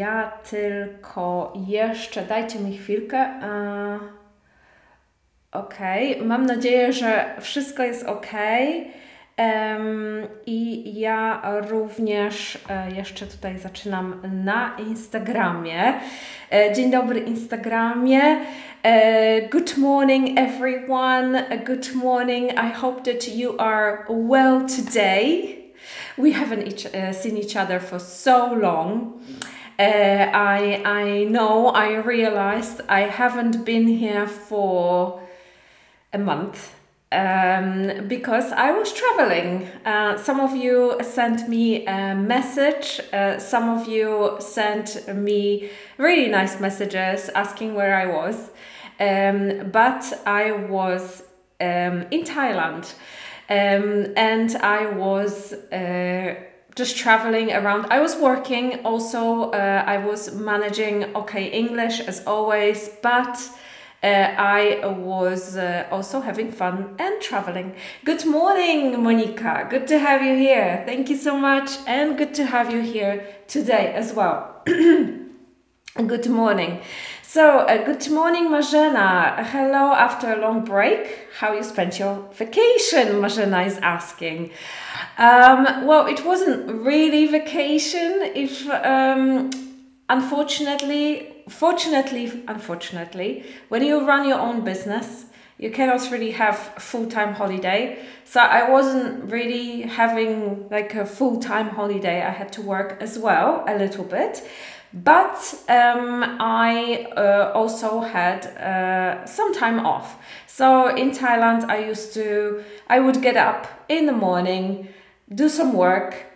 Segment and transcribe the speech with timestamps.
[0.00, 3.18] Ja tylko jeszcze, dajcie mi chwilkę.
[3.18, 3.98] E,
[5.52, 5.74] ok,
[6.24, 8.26] mam nadzieję, że wszystko jest ok.
[10.46, 15.94] I ja również e, jeszcze tutaj zaczynam na Instagramie.
[16.52, 18.20] E, dzień dobry Instagramie.
[19.50, 21.44] Good morning everyone.
[21.66, 22.52] Good morning.
[22.52, 25.60] I hope that you are well today.
[26.18, 29.20] We haven't each, uh, seen each other for so long.
[29.80, 35.22] Uh, I I know I realized I haven't been here for
[36.12, 36.74] a month
[37.10, 39.68] um, because I was traveling.
[39.86, 43.00] Uh, some of you sent me a message.
[43.10, 48.50] Uh, some of you sent me really nice messages asking where I was.
[49.00, 51.22] Um, but I was
[51.58, 52.92] um, in Thailand
[53.48, 56.34] um, and I was uh,
[56.80, 57.82] just traveling around.
[57.90, 63.36] I was working also, uh, I was managing OK English as always, but
[64.02, 67.74] uh, I was uh, also having fun and traveling.
[68.06, 69.66] Good morning, Monica.
[69.68, 70.82] Good to have you here.
[70.86, 73.14] Thank you so much, and good to have you here
[73.46, 74.62] today as well.
[76.12, 76.80] good morning.
[77.32, 79.46] So, uh, good morning, Marzena.
[79.46, 81.28] Hello after a long break.
[81.38, 83.20] How you spent your vacation?
[83.22, 84.50] Marzena is asking.
[85.16, 88.32] Um, well, it wasn't really vacation.
[88.34, 89.50] If um,
[90.08, 97.98] unfortunately, fortunately, unfortunately, when you run your own business, you cannot really have full-time holiday
[98.24, 103.62] so i wasn't really having like a full-time holiday i had to work as well
[103.68, 104.42] a little bit
[104.92, 110.16] but um, I uh, also had uh, some time off.
[110.46, 114.88] So in Thailand, I used to, I would get up in the morning,
[115.32, 116.26] do some work,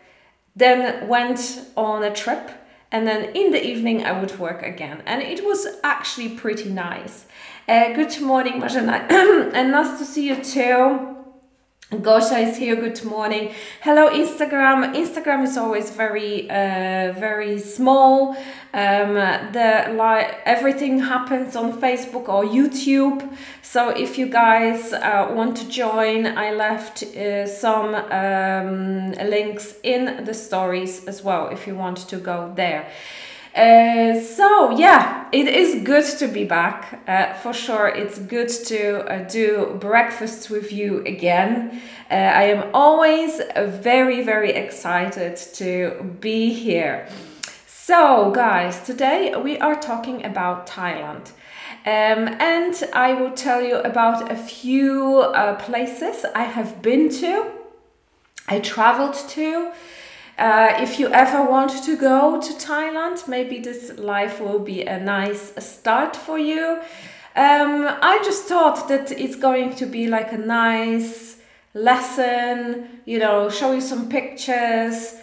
[0.54, 2.50] then went on a trip,
[2.92, 5.02] and then in the evening, I would work again.
[5.04, 7.26] And it was actually pretty nice.
[7.66, 9.10] Uh, good morning, Marzena,
[9.52, 11.13] and nice to see you too.
[11.92, 12.76] Gosha is here.
[12.76, 13.52] Good morning.
[13.82, 14.94] Hello, Instagram.
[14.94, 18.34] Instagram is always very, uh, very small.
[18.72, 19.14] Um,
[19.52, 23.36] the like everything happens on Facebook or YouTube.
[23.60, 30.24] So if you guys uh, want to join, I left uh, some um, links in
[30.24, 31.48] the stories as well.
[31.48, 32.90] If you want to go there.
[33.54, 37.00] Uh, so yeah, it is good to be back.
[37.06, 41.80] Uh, for sure, it's good to uh, do breakfast with you again.
[42.10, 47.06] Uh, I am always very, very excited to be here.
[47.68, 51.30] So, guys, today we are talking about Thailand.
[51.86, 57.52] Um, and I will tell you about a few uh, places I have been to,
[58.48, 59.70] I traveled to.
[60.36, 64.98] Uh, if you ever want to go to Thailand, maybe this life will be a
[64.98, 66.80] nice start for you.
[67.36, 71.38] Um, I just thought that it's going to be like a nice
[71.72, 75.14] lesson, you know, show you some pictures,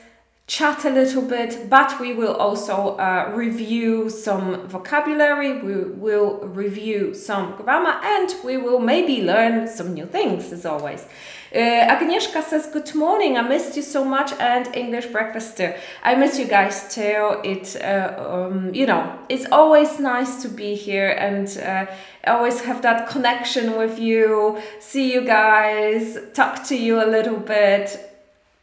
[0.48, 7.14] chat a little bit, but we will also uh, review some vocabulary, we will review
[7.14, 11.06] some grammar, and we will maybe learn some new things as always.
[11.53, 15.73] Uh, Agnieszka says, Good morning, I missed you so much, and English breakfast too.
[16.01, 17.41] I miss you guys too.
[17.44, 21.88] It, uh, um, you know, it's always nice to be here and uh,
[22.25, 28.00] always have that connection with you, see you guys, talk to you a little bit.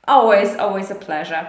[0.07, 1.47] Always, always a pleasure.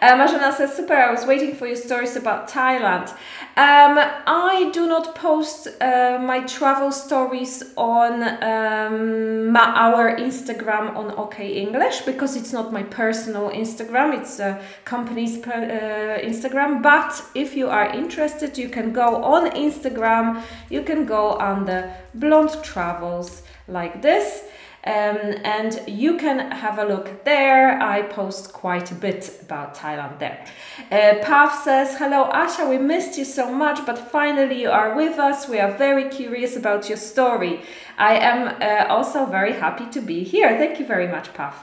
[0.00, 3.14] Uh, Marzena says, super, I was waiting for your stories about Thailand.
[3.56, 11.12] Um, I do not post uh, my travel stories on um, my, our Instagram on
[11.12, 16.82] OK English because it's not my personal Instagram, it's a company's per, uh, Instagram.
[16.82, 22.56] But if you are interested, you can go on Instagram, you can go under Blonde
[22.64, 24.42] Travels like this.
[24.86, 27.80] Um, and you can have a look there.
[27.80, 30.44] I post quite a bit about Thailand there.
[30.92, 35.18] Uh, Pav says, Hello Asha, we missed you so much, but finally you are with
[35.18, 35.48] us.
[35.48, 37.62] We are very curious about your story.
[37.96, 40.58] I am uh, also very happy to be here.
[40.58, 41.54] Thank you very much, Pav.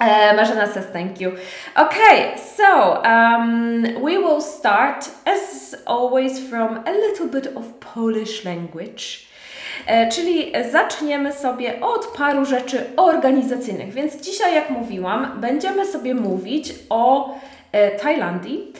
[0.00, 1.38] Uh, Marzena says thank you.
[1.76, 9.27] Okay, so um, we will start as always from a little bit of Polish language.
[9.86, 13.92] E, czyli zaczniemy sobie od paru rzeczy organizacyjnych.
[13.92, 17.34] Więc dzisiaj, jak mówiłam, będziemy sobie mówić o
[18.02, 18.72] Tajlandii.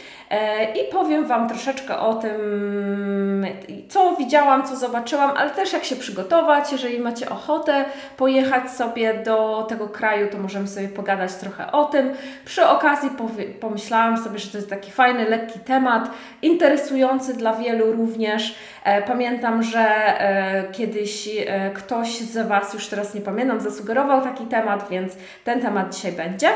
[0.74, 3.46] I powiem Wam troszeczkę o tym,
[3.88, 6.72] co widziałam, co zobaczyłam, ale też jak się przygotować.
[6.72, 7.84] Jeżeli macie ochotę
[8.16, 12.10] pojechać sobie do tego kraju, to możemy sobie pogadać trochę o tym.
[12.44, 13.10] Przy okazji
[13.60, 16.10] pomyślałam sobie, że to jest taki fajny, lekki temat,
[16.42, 18.54] interesujący dla wielu również.
[19.06, 19.86] Pamiętam, że
[20.72, 21.28] kiedyś
[21.74, 25.12] ktoś z Was, już teraz nie pamiętam, zasugerował taki temat, więc
[25.44, 26.48] ten temat dzisiaj będzie.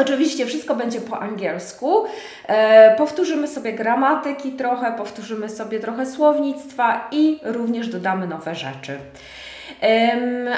[0.00, 2.04] Oczywiście wszystko będzie po angielsku.
[2.46, 8.98] E, powtórzymy sobie gramatyki trochę, powtórzymy sobie trochę słownictwa i również dodamy nowe rzeczy.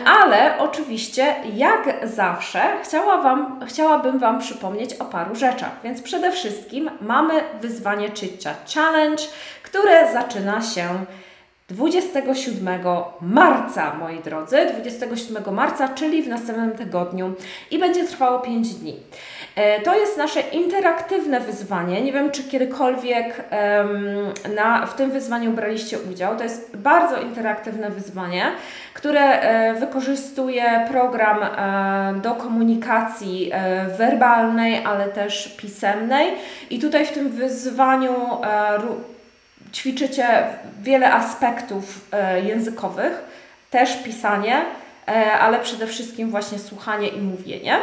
[0.06, 5.70] Ale oczywiście, jak zawsze, chciała wam, chciałabym Wam przypomnieć o paru rzeczach.
[5.84, 9.22] Więc przede wszystkim mamy wyzwanie Chitchat Challenge,
[9.62, 10.88] które zaczyna się
[11.70, 12.68] 27
[13.20, 17.32] marca, moi drodzy, 27 marca, czyli w następnym tygodniu
[17.70, 18.96] i będzie trwało 5 dni.
[19.56, 22.02] E, to jest nasze interaktywne wyzwanie.
[22.02, 26.36] Nie wiem, czy kiedykolwiek um, na, w tym wyzwaniu braliście udział.
[26.36, 28.44] To jest bardzo interaktywne wyzwanie,
[28.94, 36.32] które e, wykorzystuje program e, do komunikacji e, werbalnej, ale też pisemnej.
[36.70, 38.78] I tutaj w tym wyzwaniu e,
[39.72, 40.26] ćwiczycie
[40.82, 43.24] wiele aspektów e, językowych,
[43.70, 44.62] też pisanie,
[45.08, 47.76] e, ale przede wszystkim właśnie słuchanie i mówienie.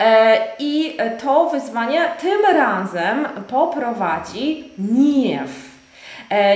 [0.00, 5.50] E, I to wyzwanie tym razem poprowadzi Niew.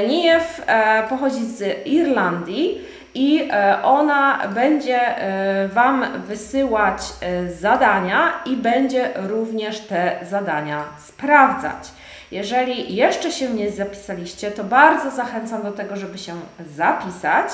[0.09, 0.67] Niew
[1.09, 2.81] pochodzi z Irlandii
[3.15, 3.49] i
[3.83, 5.01] ona będzie
[5.73, 7.03] Wam wysyłać
[7.61, 11.89] zadania i będzie również te zadania sprawdzać.
[12.33, 16.35] Jeżeli jeszcze się nie zapisaliście, to bardzo zachęcam do tego, żeby się
[16.77, 17.49] zapisać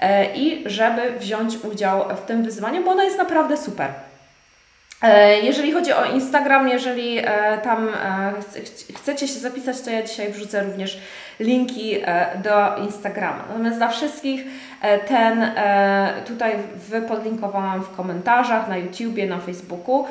[0.00, 3.90] e, i żeby wziąć udział w tym wyzwaniu, bo ono jest naprawdę super.
[5.02, 7.88] E, jeżeli chodzi o Instagram, jeżeli e, tam
[8.96, 11.00] chcecie się zapisać, to ja dzisiaj wrzucę również
[11.40, 11.96] linki
[12.44, 13.44] do Instagrama.
[13.48, 14.44] Natomiast dla wszystkich
[15.08, 15.50] ten
[16.26, 20.06] tutaj wypodlinkowałam w komentarzach na YouTubie, na Facebooku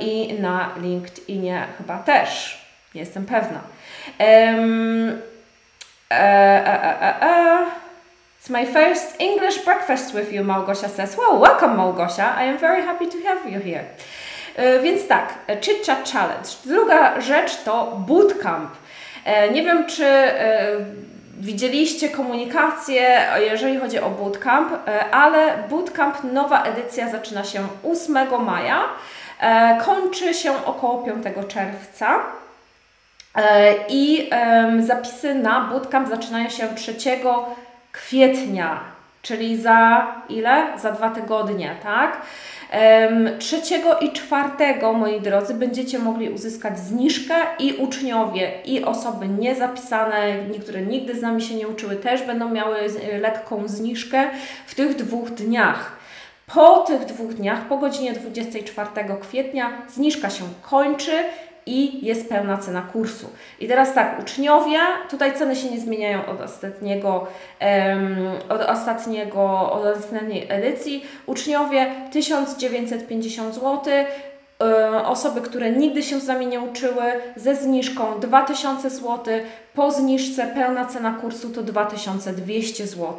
[0.00, 2.59] i na LinkedInie chyba też.
[2.94, 3.60] Nie jestem pewna.
[4.18, 5.08] Um,
[6.10, 6.16] uh,
[6.66, 7.80] uh, uh,
[8.40, 11.14] It's my first English breakfast with you, Małgosia says.
[11.16, 12.34] Well, welcome, Małgosia.
[12.36, 13.84] I am very happy to have you here.
[14.56, 16.48] E, więc tak, Chit Chat Challenge.
[16.64, 18.70] Druga rzecz to bootcamp.
[19.24, 20.66] E, nie wiem, czy e,
[21.40, 24.72] widzieliście komunikację, jeżeli chodzi o bootcamp,
[25.12, 28.84] ale bootcamp, nowa edycja zaczyna się 8 maja.
[29.84, 32.20] Kończy się około 5 czerwca.
[33.34, 34.30] E, I
[34.78, 36.94] zapisy na bootcamp zaczynają się 3
[37.92, 38.80] kwietnia,
[39.22, 40.78] czyli za ile?
[40.78, 42.22] Za dwa tygodnie, tak?
[43.38, 50.80] Trzeciego i czwartego, moi drodzy, będziecie mogli uzyskać zniżkę i uczniowie, i osoby niezapisane, niektóre
[50.80, 52.76] nigdy z nami się nie uczyły, też będą miały
[53.20, 54.30] lekką zniżkę
[54.66, 55.92] w tych dwóch dniach.
[56.46, 58.90] Po tych dwóch dniach, po godzinie 24
[59.20, 61.24] kwietnia, zniżka się kończy
[61.66, 63.30] i jest pełna cena kursu.
[63.60, 64.78] I teraz tak, uczniowie,
[65.10, 67.26] tutaj ceny się nie zmieniają od ostatniego,
[67.60, 68.16] um,
[68.48, 71.04] od ostatniego, od ostatniej edycji.
[71.26, 73.80] Uczniowie 1950 zł,
[74.60, 77.02] e, osoby, które nigdy się z nami nie uczyły,
[77.36, 79.18] ze zniżką 2000 zł,
[79.74, 83.18] po zniżce pełna cena kursu to 2200 zł.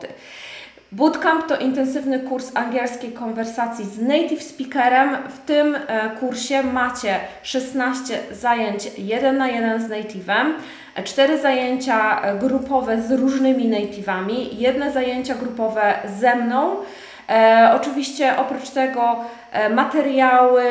[0.91, 5.17] Bootcamp to intensywny kurs angielskiej konwersacji z native speakerem.
[5.29, 10.53] W tym e, kursie macie 16 zajęć 1 na 1 z native'em,
[11.03, 16.75] 4 zajęcia e, grupowe z różnymi native'ami, jedne zajęcia grupowe ze mną.
[17.29, 19.15] E, oczywiście oprócz tego
[19.51, 20.63] e, materiały,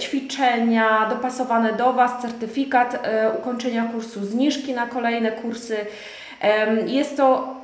[0.00, 5.76] ćwiczenia dopasowane do Was, certyfikat e, ukończenia kursu, zniżki na kolejne kursy.
[6.42, 7.56] E, jest to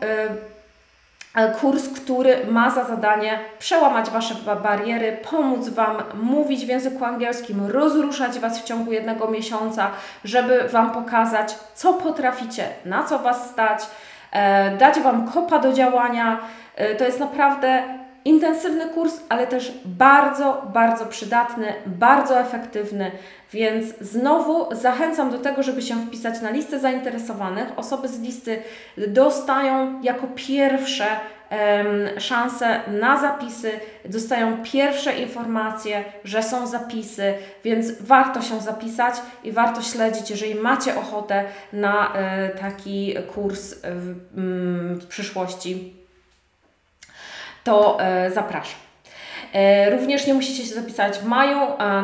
[1.46, 8.38] kurs, który ma za zadanie przełamać Wasze bariery, pomóc Wam mówić w języku angielskim, rozruszać
[8.38, 9.90] Was w ciągu jednego miesiąca,
[10.24, 13.86] żeby Wam pokazać, co potraficie, na co Was stać,
[14.32, 16.38] e, dać Wam kopa do działania.
[16.76, 17.82] E, to jest naprawdę
[18.28, 23.10] intensywny kurs, ale też bardzo, bardzo przydatny, bardzo efektywny,
[23.52, 27.68] więc znowu zachęcam do tego, żeby się wpisać na listę zainteresowanych.
[27.76, 28.62] Osoby z listy
[29.06, 31.04] dostają jako pierwsze
[31.50, 33.70] um, szanse na zapisy,
[34.04, 40.96] dostają pierwsze informacje, że są zapisy, więc warto się zapisać i warto śledzić, jeżeli macie
[40.96, 45.97] ochotę na e, taki kurs w, mm, w przyszłości,
[47.68, 48.80] to e, zapraszam.
[49.90, 51.58] Również nie musicie się zapisać w maju.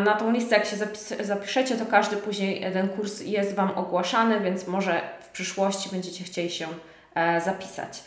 [0.04, 0.76] Na tą listę, jak się
[1.20, 6.50] zapiszecie, to każdy później ten kurs jest Wam ogłaszany, więc może w przyszłości będziecie chcieli
[6.50, 6.66] się
[7.44, 8.02] zapisać.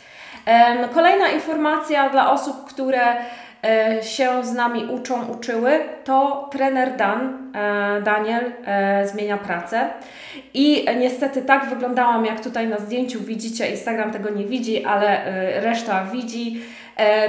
[0.93, 3.17] Kolejna informacja dla osób, które
[3.63, 9.89] E, się z nami uczą, uczyły, to trener Dan, e, Daniel e, zmienia pracę.
[10.53, 13.69] I niestety tak wyglądałam, jak tutaj na zdjęciu widzicie.
[13.71, 15.21] Instagram tego nie widzi, ale
[15.61, 16.61] reszta widzi.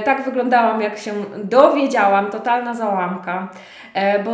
[0.05, 3.49] Tak wyglądałam, jak się dowiedziałam, totalna załamka,
[4.25, 4.31] bo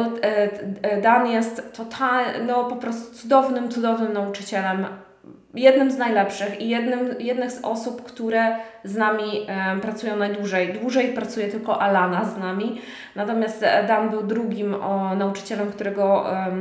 [1.02, 4.86] Dan jest total, no po prostu cudownym, cudownym nauczycielem.
[5.54, 10.74] Jednym z najlepszych i jednym, jednych z osób, które z nami e, pracują najdłużej.
[10.74, 12.82] Dłużej pracuje tylko Alana z nami,
[13.16, 16.52] natomiast Dan był drugim o, nauczycielem, którego E,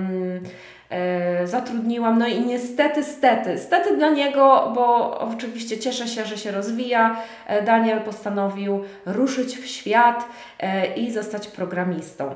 [1.45, 2.19] zatrudniłam.
[2.19, 7.17] No i niestety, stety, stety dla niego, bo oczywiście cieszę się, że się rozwija.
[7.47, 10.29] E, Daniel postanowił ruszyć w świat
[10.61, 12.35] e, i zostać programistą.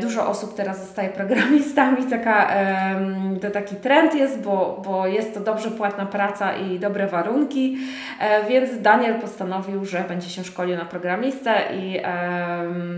[0.00, 2.50] Dużo osób teraz zostaje programistami, taka,
[3.42, 7.78] to taki trend jest, bo, bo jest to dobrze płatna praca i dobre warunki,
[8.48, 12.00] więc Daniel postanowił, że będzie się szkolił na programistę i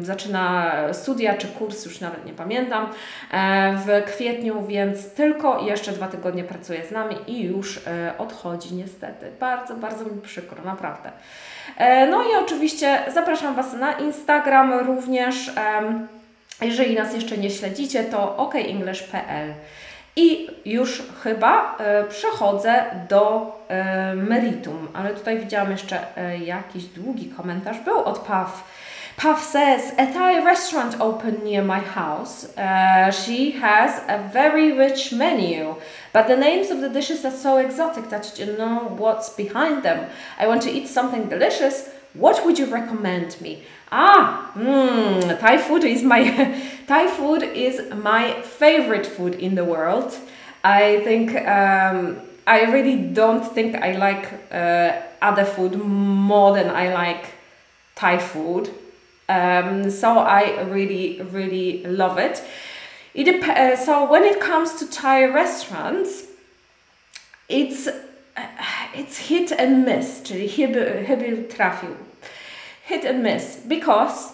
[0.01, 2.87] zaczyna studia czy kurs, już nawet nie pamiętam,
[3.87, 9.27] w kwietniu więc tylko jeszcze dwa tygodnie pracuje z nami i już e, odchodzi niestety.
[9.41, 11.11] Bardzo, bardzo mi przykro, naprawdę.
[11.77, 15.51] E, no i oczywiście zapraszam Was na Instagram również.
[16.61, 19.55] Jeżeli nas jeszcze nie śledzicie, to okenglish.pl.
[20.17, 23.53] I już chyba e, przechodzę do
[24.17, 26.07] meritum, ale tutaj widziałam jeszcze
[26.45, 27.81] jakiś długi komentarz.
[27.81, 28.65] Był od Paw
[29.17, 32.57] Puff says, a Thai restaurant opened near my house.
[32.57, 35.77] Uh, she has a very rich menu,
[36.13, 40.09] but the names of the dishes are so exotic that you know what's behind them.
[40.39, 41.91] I want to eat something delicious.
[42.15, 43.65] What would you recommend me?
[43.91, 46.23] Ah, mm, Thai food is my
[46.87, 50.17] Thai food is my favorite food in the world.
[50.65, 56.93] I think um, I really don't think I like uh, other food more than I
[56.93, 57.27] like
[57.95, 58.71] Thai food.
[59.33, 62.43] Um, so I really, really love it.
[63.15, 66.25] It uh, so when it comes to Thai restaurants,
[67.49, 68.47] it's uh,
[68.95, 70.23] it's hit and miss.
[72.85, 74.33] Hit and miss because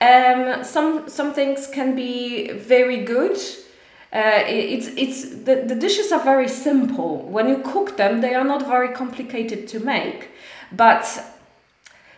[0.00, 3.36] um, some some things can be very good.
[4.12, 7.18] Uh, it's it's the, the dishes are very simple.
[7.22, 10.30] When you cook them, they are not very complicated to make,
[10.72, 11.04] but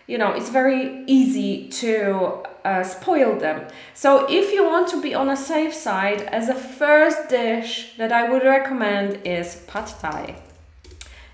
[0.06, 3.66] you know it's very easy to uh, spoil them.
[3.94, 8.12] So if you want to be on a safe side as a first dish that
[8.12, 10.37] i would recommend is pad thai.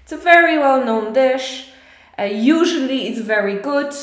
[0.02, 1.68] It's a very well known dish.
[2.18, 3.94] Uh, usually it's very good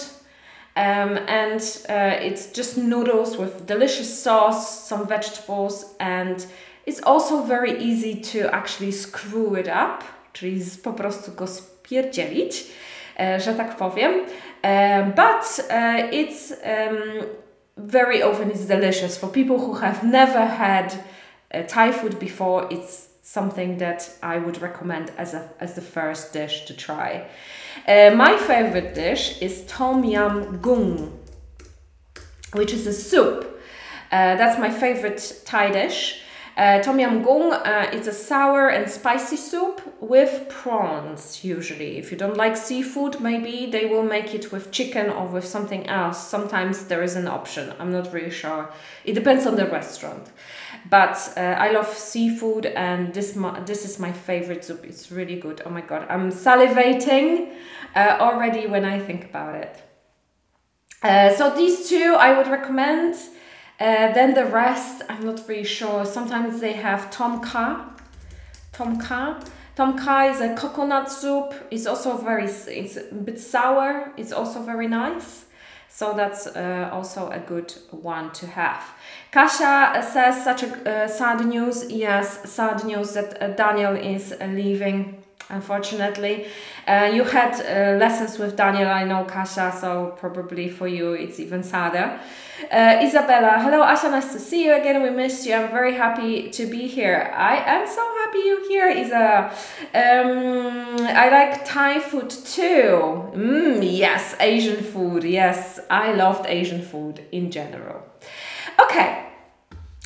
[0.75, 6.45] um, and uh, it's just noodles with delicious sauce some vegetables and
[6.85, 10.03] it's also very easy to actually screw it up
[10.33, 12.67] czyli po prostu go spierdzielić
[13.37, 14.25] że tak powiem.
[15.15, 15.59] but
[16.11, 17.25] it's um,
[17.77, 20.93] very often it's delicious for people who have never had
[21.67, 22.67] Thai food before.
[22.71, 27.25] It's something that I would recommend as a as the first dish to try.
[27.87, 31.11] Uh, my favorite dish is tom yum goong,
[32.53, 33.59] which is a soup.
[34.11, 36.21] Uh, that's my favorite Thai dish.
[36.57, 41.97] Uh, tom yam goong uh, is a sour and spicy soup with prawns usually.
[41.97, 45.85] If you don't like seafood, maybe they will make it with chicken or with something
[45.87, 46.25] else.
[46.25, 47.73] Sometimes there is an option.
[47.77, 48.69] I'm not really sure.
[49.03, 50.31] It depends on the restaurant.
[50.89, 54.85] But uh, I love seafood and this this is my favorite soup.
[54.85, 55.61] It's really good.
[55.65, 57.51] Oh my god, I'm salivating
[57.95, 59.81] uh, already when I think about it.
[61.03, 63.15] Uh, so these two I would recommend.
[63.79, 66.05] Uh, then the rest, I'm not really sure.
[66.05, 67.93] Sometimes they have tom kha.
[68.71, 69.41] Tom kha.
[69.75, 71.53] Tom kha is a coconut soup.
[71.71, 74.13] It's also very, it's a bit sour.
[74.15, 75.45] It's also very nice.
[75.89, 78.83] So that's uh, also a good one to have.
[79.31, 81.89] Kasia says such a uh, sad news.
[81.89, 86.47] Yes, sad news that uh, Daniel is leaving unfortunately.
[86.87, 91.39] Uh, you had uh, lessons with Daniel, I know, Kasia, so probably for you it's
[91.39, 92.19] even sadder.
[92.71, 95.03] Uh, Isabella, hello, Asha, nice to see you again.
[95.03, 95.53] We missed you.
[95.55, 97.33] I'm very happy to be here.
[97.35, 99.51] I am so happy you're here, Isa.
[99.93, 103.29] Um, I like Thai food too.
[103.35, 105.23] Mm, yes, Asian food.
[105.25, 108.03] Yes, I loved Asian food in general.
[108.81, 109.25] Okay,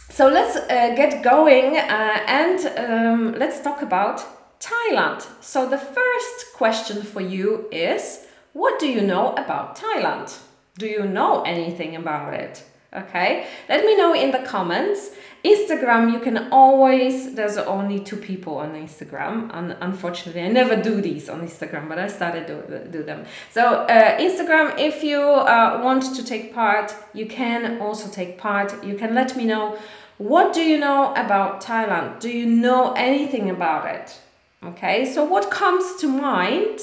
[0.09, 4.25] so let's uh, get going uh, and um, let's talk about
[4.59, 5.25] Thailand.
[5.41, 10.37] So the first question for you is what do you know about Thailand?
[10.77, 12.63] Do you know anything about it?
[12.91, 15.11] Okay, let me know in the comments.
[15.45, 19.49] Instagram, you can always, there's only two people on Instagram.
[19.53, 23.25] And unfortunately, I never do these on Instagram, but I started to do them.
[23.51, 28.83] So, uh, Instagram, if you uh, want to take part, you can also take part.
[28.83, 29.77] You can let me know
[30.17, 32.19] what do you know about Thailand?
[32.19, 34.19] Do you know anything about it?
[34.63, 36.79] Okay, so what comes to mind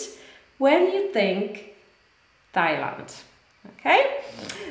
[0.58, 1.74] when you think
[2.54, 3.14] Thailand?
[3.78, 4.22] Okay,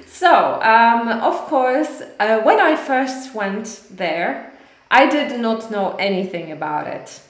[0.07, 4.51] so um, of course, uh, when I first went there,
[4.89, 7.21] I did not know anything about it.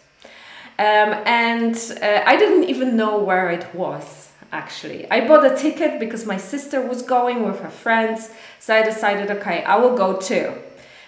[0.78, 5.10] Um, and uh, I didn't even know where it was actually.
[5.12, 8.30] I bought a ticket because my sister was going with her friends,
[8.60, 10.54] so I decided, okay, I will go too.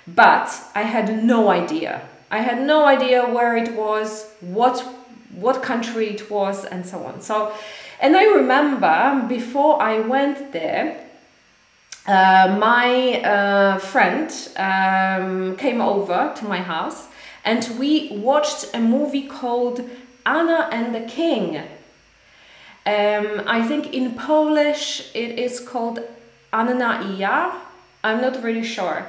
[0.06, 2.08] But I had no idea.
[2.30, 4.86] I had no idea where it was, what
[5.32, 7.22] what country it was, and so on.
[7.22, 7.54] So
[8.00, 11.04] and I remember before I went there,
[12.06, 17.08] uh, my uh, friend um, came over to my house
[17.44, 19.82] and we watched a movie called
[20.26, 21.58] Anna and the King.
[22.86, 26.00] Um, I think in Polish it is called
[26.54, 27.52] Anna i ja.
[28.04, 29.06] I'm not really sure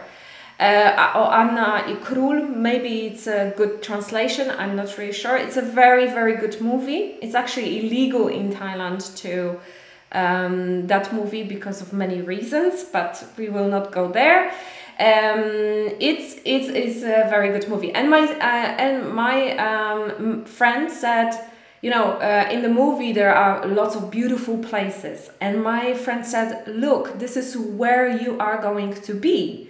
[0.60, 2.48] uh, or Anna i Król.
[2.48, 4.50] Maybe it's a good translation.
[4.50, 5.36] I'm not really sure.
[5.36, 7.16] It's a very very good movie.
[7.22, 9.60] It's actually illegal in Thailand to
[10.12, 14.50] um, that movie because of many reasons, but we will not go there.
[15.00, 20.90] Um, it's it's it's a very good movie, and my uh, and my um, friend
[20.90, 21.38] said
[21.80, 25.30] you know, uh, in the movie there are lots of beautiful places.
[25.40, 29.67] And my friend said, look, this is where you are going to be.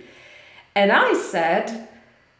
[0.78, 1.88] And I said,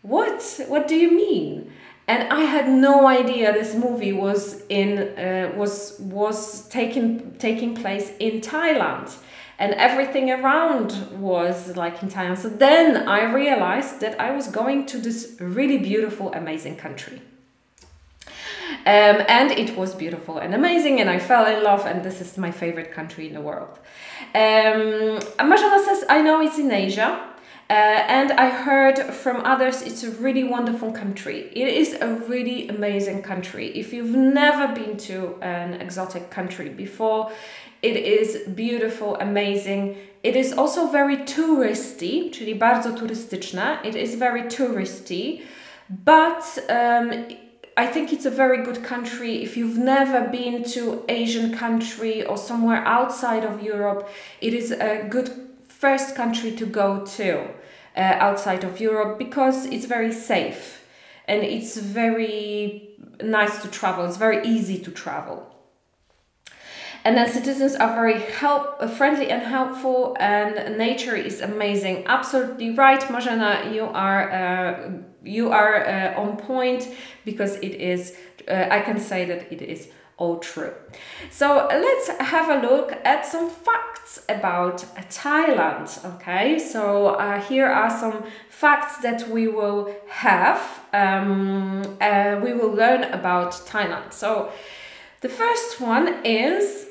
[0.02, 0.40] What?
[0.68, 1.73] What do you mean?
[2.07, 7.09] And I had no idea this movie was in uh, was was taking
[7.47, 9.07] taking place in Thailand,
[9.59, 10.88] and everything around
[11.28, 12.38] was like in Thailand.
[12.38, 17.21] So then I realized that I was going to this really beautiful, amazing country.
[18.87, 22.38] Um, and it was beautiful and amazing, and I fell in love, and this is
[22.38, 23.74] my favorite country in the world.
[24.35, 27.11] Um, Marzena says, I know it's in Asia.
[27.70, 27.74] Uh,
[28.09, 31.50] and I heard from others it's a really wonderful country.
[31.52, 33.66] It is a really amazing country.
[33.78, 37.31] If you've never been to an exotic country before,
[37.83, 39.98] it is beautiful, amazing.
[40.22, 43.78] It is also very touristy, czyli bardzo turystyczne.
[43.85, 45.42] It is very touristy,
[45.90, 47.11] but um,
[47.76, 49.42] I think it's a very good country.
[49.42, 54.09] If you've never been to Asian country or somewhere outside of Europe,
[54.40, 55.31] it is a good
[55.68, 57.46] first country to go to
[57.99, 60.85] outside of Europe because it's very safe
[61.27, 62.91] and it's very
[63.23, 64.05] nice to travel.
[64.07, 65.55] It's very easy to travel.
[67.05, 72.05] And then citizens are very help uh, friendly and helpful, and nature is amazing.
[72.07, 73.73] Absolutely right, Marzena.
[73.73, 74.91] You are uh,
[75.25, 76.89] you are uh, on point
[77.25, 78.17] because it is.
[78.49, 80.73] Uh, I can say that it is all true.
[81.31, 83.98] So let's have a look at some facts
[84.29, 84.79] about
[85.11, 85.87] Thailand.
[86.14, 90.61] Okay, so uh, here are some facts that we will have.
[90.92, 94.12] Um, uh, we will learn about Thailand.
[94.12, 94.51] So
[95.21, 96.87] the first one is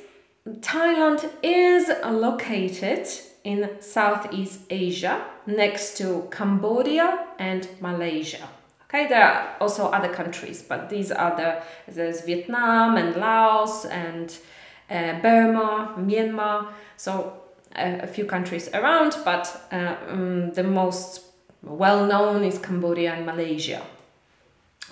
[0.60, 3.08] Thailand is located
[3.44, 8.48] in Southeast Asia next to Cambodia and Malaysia.
[8.90, 14.30] Okay, there are also other countries, but these are the there's Vietnam and Laos and
[14.30, 14.57] uh,
[14.90, 16.68] Burma, Myanmar.
[16.96, 17.34] So
[17.76, 21.22] uh, a few countries around, but uh, um, the most
[21.64, 23.82] well known is Cambodia and Malaysia.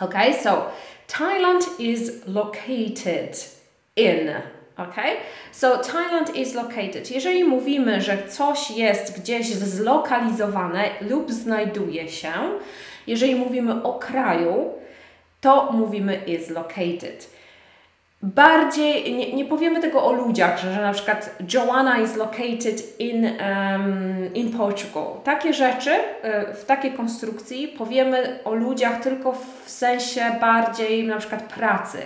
[0.02, 0.72] Okay, so
[1.08, 3.38] Thailand is located
[3.96, 4.36] in.
[4.78, 5.22] Okay,
[5.54, 7.12] so Thailand is located.
[7.12, 12.34] Jeżeli mówimy, że coś jest gdzieś zlokalizowane lub znajduje się,
[13.08, 14.74] jeżeli mówimy o kraju,
[15.42, 17.35] to mówimy is located.
[18.26, 23.26] Bardziej, nie, nie powiemy tego o ludziach, że, że na przykład Joanna is located in,
[23.26, 25.06] um, in Portugal.
[25.24, 29.34] Takie rzeczy e, w takiej konstrukcji powiemy o ludziach tylko
[29.66, 31.98] w sensie bardziej na przykład pracy,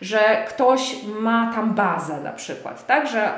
[0.00, 3.28] że ktoś ma tam bazę na przykład, tak, że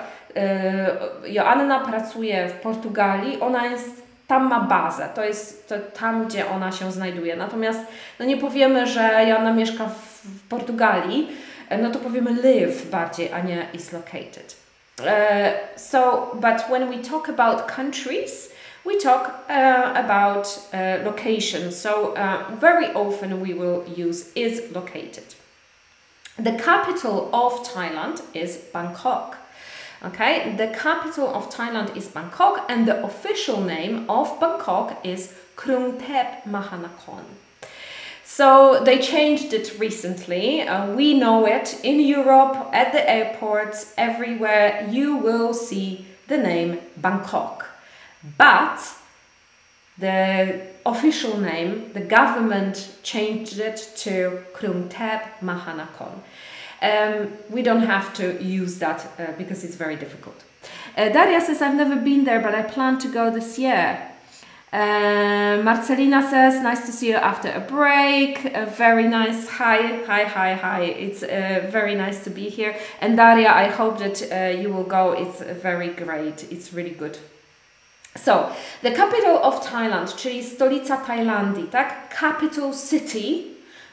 [1.27, 6.51] y, Joanna pracuje w Portugalii, ona jest tam ma bazę, to jest to tam, gdzie
[6.51, 7.37] ona się znajduje.
[7.37, 7.81] Natomiast
[8.21, 11.29] no nie powiemy, że Joanna mieszka w, w Portugalii,
[11.71, 14.55] no to powiemy live bardziej, a nie is located.
[14.99, 18.51] Uh, so, but when we talk about countries,
[18.85, 21.71] we talk uh, about uh, location.
[21.71, 22.15] So,
[22.59, 25.35] very often we will use is located.
[26.39, 29.37] The capital of Thailand is Bangkok.
[30.05, 35.99] Okay, the capital of Thailand is Bangkok, and the official name of Bangkok is Krung
[35.99, 37.25] Thep Mahanakhon.
[38.29, 40.63] So they changed it recently.
[40.63, 44.87] Uh, we know it in Europe, at the airports, everywhere.
[44.91, 47.65] You will see the name Bangkok.
[48.37, 48.81] But
[49.97, 56.19] the official name, the government changed it to Krung Thep Mahanakhon.
[56.83, 60.43] Um, we don't have to use that uh, because it's very difficult.
[60.97, 64.16] Uh, Daria says, I've never been there, but I plan to go this year.
[64.77, 68.45] Uh, Marcelina says, nice to see you after a break.
[68.45, 69.49] Uh, very nice.
[69.49, 70.83] Hi, hi, hi, hi.
[70.83, 72.77] It's uh, very nice to be here.
[73.01, 75.13] And Daria, I hope that uh, you will go.
[75.13, 76.53] It's very great.
[76.53, 77.17] It's really good.
[78.17, 82.15] So, the capital of Thailand, czyli stolica Tajlandii, tak?
[82.21, 83.45] Capital city,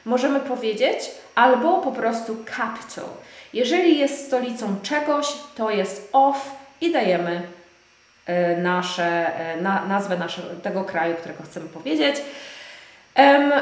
[0.04, 3.08] możemy powiedzieć, albo po prostu capital.
[3.52, 7.42] Jeżeli jest stolicą czegoś, to jest of i dajemy
[8.56, 12.16] nasze, e, na, nazwę naszego, tego kraju, którego chcemy powiedzieć.
[13.18, 13.52] Um,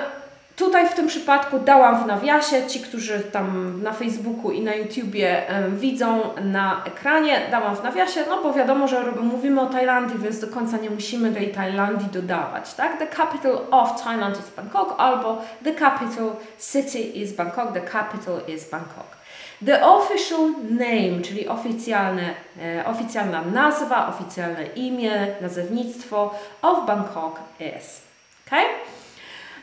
[0.56, 5.42] Tutaj w tym przypadku dałam w nawiasie, ci, którzy tam na Facebooku i na YouTubie
[5.48, 10.40] um, widzą na ekranie, dałam w nawiasie, no bo wiadomo, że mówimy o Tajlandii, więc
[10.40, 12.98] do końca nie musimy tej Tajlandii dodawać, tak?
[12.98, 18.70] The capital of Thailand is Bangkok albo the capital city is Bangkok, the capital is
[18.70, 19.21] Bangkok.
[19.64, 28.02] The official name, czyli oficjalne, e, oficjalna nazwa, oficjalne imię, nazewnictwo of Bangkok is.
[28.46, 28.64] Okay?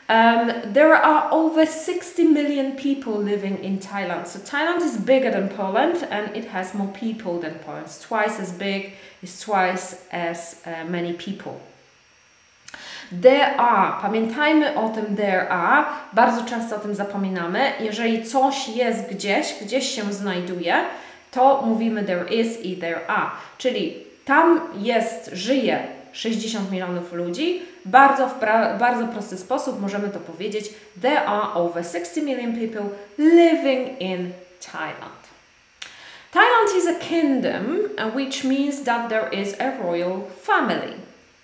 [0.10, 4.28] Um, there are over 60 million people living in Thailand.
[4.28, 7.86] So Thailand is bigger than Poland and it has more people than Poland.
[7.86, 11.62] It's twice as big, it's twice as uh, many people.
[13.58, 15.18] Are, pamiętajmy o tym
[15.50, 17.60] are, bardzo często o tym zapominamy.
[17.80, 20.76] Jeżeli coś jest gdzieś, gdzieś się znajduje,
[21.32, 23.32] to mówimy there is i there are.
[23.58, 28.40] Czyli tam jest, żyje 60 milionów ludzi, bardzo w
[28.80, 30.70] bardzo prosty sposób możemy to powiedzieć.
[31.02, 34.32] There are over 60 million people living in
[34.72, 35.20] Thailand.
[36.32, 40.94] Thailand is a kingdom, uh, which means that there is a royal family.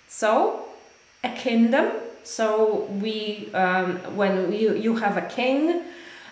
[0.08, 0.65] So,
[1.26, 1.92] a kingdom.
[2.24, 5.82] So we, um, when you, you have a king,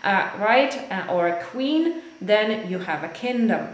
[0.03, 3.69] uh, right, uh, or a queen, then you have a kingdom.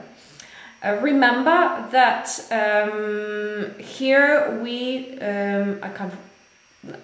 [0.82, 6.14] Uh, remember that um, here we um, I can't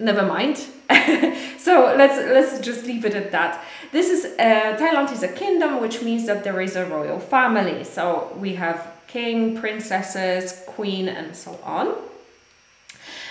[0.01, 0.57] never mind
[1.59, 5.83] so let's let's just leave it at that this is uh, Thailand is a kingdom
[5.83, 11.37] which means that there is a royal family so we have king princesses queen and
[11.37, 11.95] so on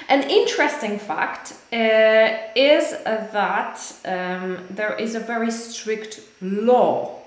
[0.08, 7.26] an interesting fact uh, is that um, there is a very strict law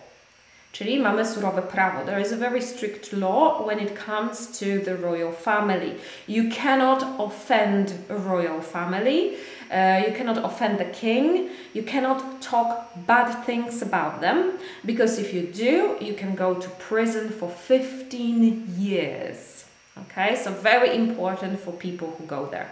[0.73, 2.05] Czyli mamy surowe prawo.
[2.05, 5.95] There is a very strict law when it comes to the royal family.
[6.29, 9.37] You cannot offend a royal family.
[9.71, 11.49] Uh, you cannot offend the king.
[11.75, 16.69] You cannot talk bad things about them because if you do, you can go to
[16.79, 19.65] prison for 15 years.
[20.03, 22.71] Okay, so very important for people who go there.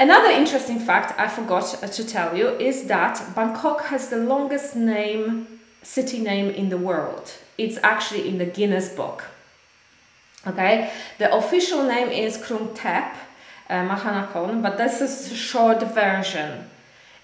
[0.00, 5.60] Another interesting fact I forgot to tell you is that Bangkok has the longest name
[5.82, 7.32] city name in the world.
[7.56, 9.24] It's actually in the Guinness Book.
[10.46, 13.16] Okay, the official name is Krung Thep
[13.68, 16.70] uh, Mahanakhon, but this is a short version.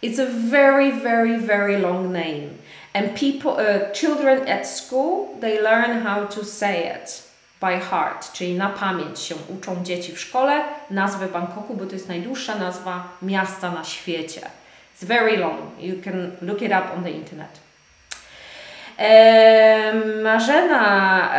[0.02, 2.58] It's a very, very, very long name,
[2.92, 7.23] and people, uh, children at school, they learn how to say it
[7.64, 12.08] by heart, czyli na pamięć się uczą dzieci w szkole nazwy Bangkoku, bo to jest
[12.08, 14.40] najdłuższa nazwa miasta na świecie.
[14.94, 15.60] It's very long.
[15.80, 17.64] You can look it up on the internet.
[20.22, 21.30] Marzena,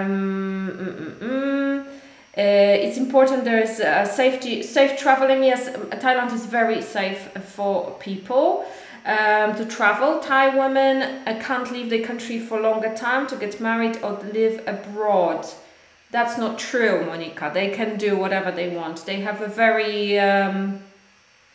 [0.00, 5.44] um, mm, mm, uh, it's important there's uh, safety, safe traveling.
[5.44, 8.64] Yes, Thailand is very safe for people.
[9.06, 10.20] Um, to travel.
[10.20, 14.62] Thai women uh, can't leave the country for longer time to get married or live
[14.66, 15.46] abroad.
[16.10, 17.50] That's not true, Monica.
[17.54, 19.06] They can do whatever they want.
[19.06, 20.82] They have a very, um,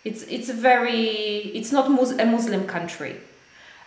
[0.06, 3.18] it's it's a very, it's not mus a Muslim country.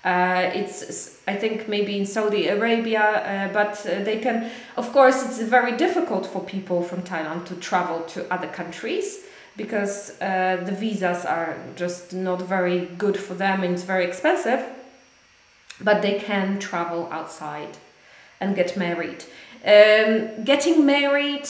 [0.04, 4.50] Uh, it's I think maybe in Saudi Arabia, uh, but uh, they can.
[4.76, 9.24] Of course, it's very difficult for people from Thailand to travel to other countries
[9.56, 14.64] because uh, the visas are just not very good for them and it's very expensive.
[15.80, 17.76] But they can travel outside
[18.40, 19.24] and get married.
[19.64, 21.48] Um, getting married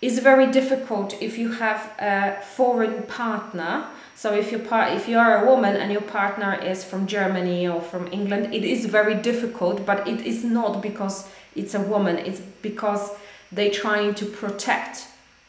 [0.00, 3.86] is very difficult if you have a foreign partner
[4.16, 7.66] So if you par- if you are a woman and your partner is from Germany
[7.68, 12.18] or from England, it is very difficult, but it is not because it's a woman.
[12.18, 13.10] It's because
[13.50, 15.08] they're trying to protect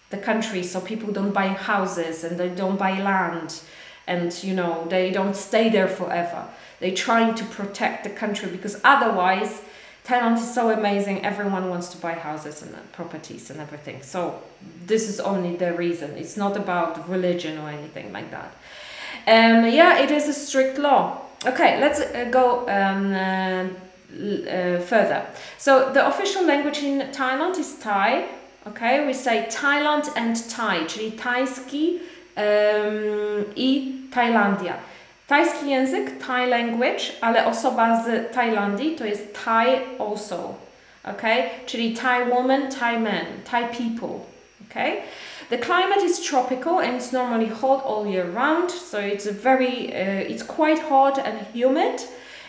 [0.10, 3.62] the country so people don't buy houses and they don't buy land
[4.08, 6.48] and you know they don't stay there forever.
[6.80, 9.62] They're trying to protect the country because otherwise
[10.06, 11.26] Thailand is so amazing.
[11.26, 14.04] Everyone wants to buy houses and properties and everything.
[14.04, 14.42] So
[14.86, 16.12] this is only the reason.
[16.18, 18.52] It's not about religion or anything like that.
[19.28, 21.22] Um, yeah, it is a strict law.
[21.46, 23.66] Okay, let's uh, go um, uh,
[24.16, 25.26] uh, further.
[25.58, 28.26] So the official language in Thailand is Thai.
[28.68, 32.00] Okay, we say Thailand and Thai, czyli tajski
[32.38, 34.74] um, i Tajlandia.
[35.28, 39.68] Tajski język, Thai language, ale osoba z Tajlandii to jest Thai
[40.00, 40.54] also.
[41.04, 41.44] Okay?
[41.66, 44.20] Czyli Thai woman, Thai man, Thai people.
[44.70, 45.02] Okay?
[45.50, 49.94] The climate is tropical and it's normally hot all year round, so it's a very,
[49.94, 52.02] uh, it's quite hot and humid.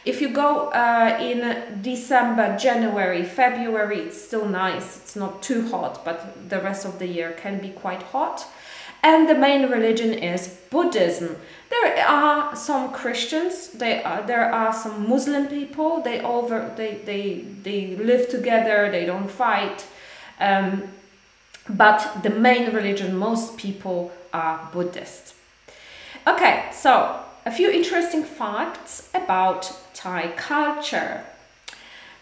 [0.07, 4.99] If you go uh, in December, January, February, it's still nice.
[4.99, 8.47] It's not too hot, but the rest of the year can be quite hot.
[9.03, 11.37] And the main religion is Buddhism.
[11.68, 13.68] There are some Christians.
[13.68, 16.00] They are, there are some Muslim people.
[16.02, 18.90] They over they they they live together.
[18.90, 19.85] They don't fight.
[20.38, 20.85] Um,
[21.68, 25.35] but the main religion, most people are Buddhist.
[26.26, 31.24] Okay, so a few interesting facts about Thai culture.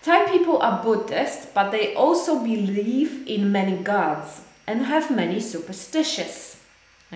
[0.03, 6.54] Thai people are Buddhist, but they also believe in many gods and have many superstitions.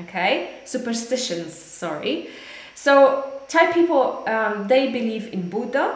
[0.00, 2.28] Okay, superstitions, sorry.
[2.74, 5.94] So Thai people, um, they believe in Buddha.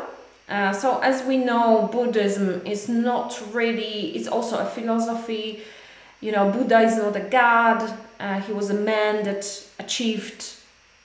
[0.48, 5.60] Uh, so as we know, Buddhism is not really, it's also a philosophy.
[6.20, 7.92] You know, Buddha is not a god.
[8.18, 9.44] Uh, he was a man that
[9.78, 10.54] achieved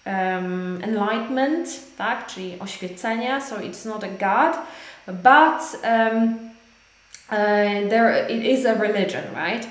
[0.05, 4.55] um, enlightenment, tak, czyli oświecenia, so it's not a god,
[5.07, 6.51] but um,
[7.29, 9.67] uh, there it is a religion, right?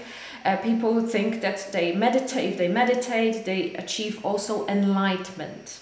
[0.46, 5.80] Uh, people think that they meditate, if they meditate, they achieve also enlightenment.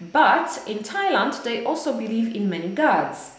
[0.00, 3.32] But in Thailand, they also believe in many gods,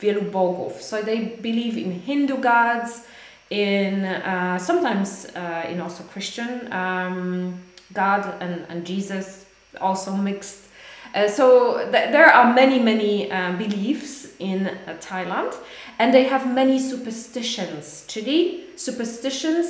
[0.00, 0.82] wielu bogów.
[0.82, 3.06] So they believe in Hindu gods,
[3.50, 7.60] in uh, sometimes uh, in also Christian um,
[7.92, 9.46] God and, and Jesus
[9.80, 10.66] also mixed.
[11.14, 15.54] Uh, so th there are many, many uh, beliefs in uh, Thailand
[15.98, 19.66] and they have many superstitions, czyli superstitions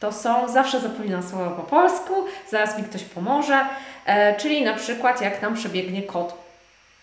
[0.00, 2.12] to są, zawsze zapominam słowa po polsku,
[2.50, 3.66] zaraz mi ktoś pomoże,
[4.06, 6.34] e, czyli na przykład jak nam przebiegnie kot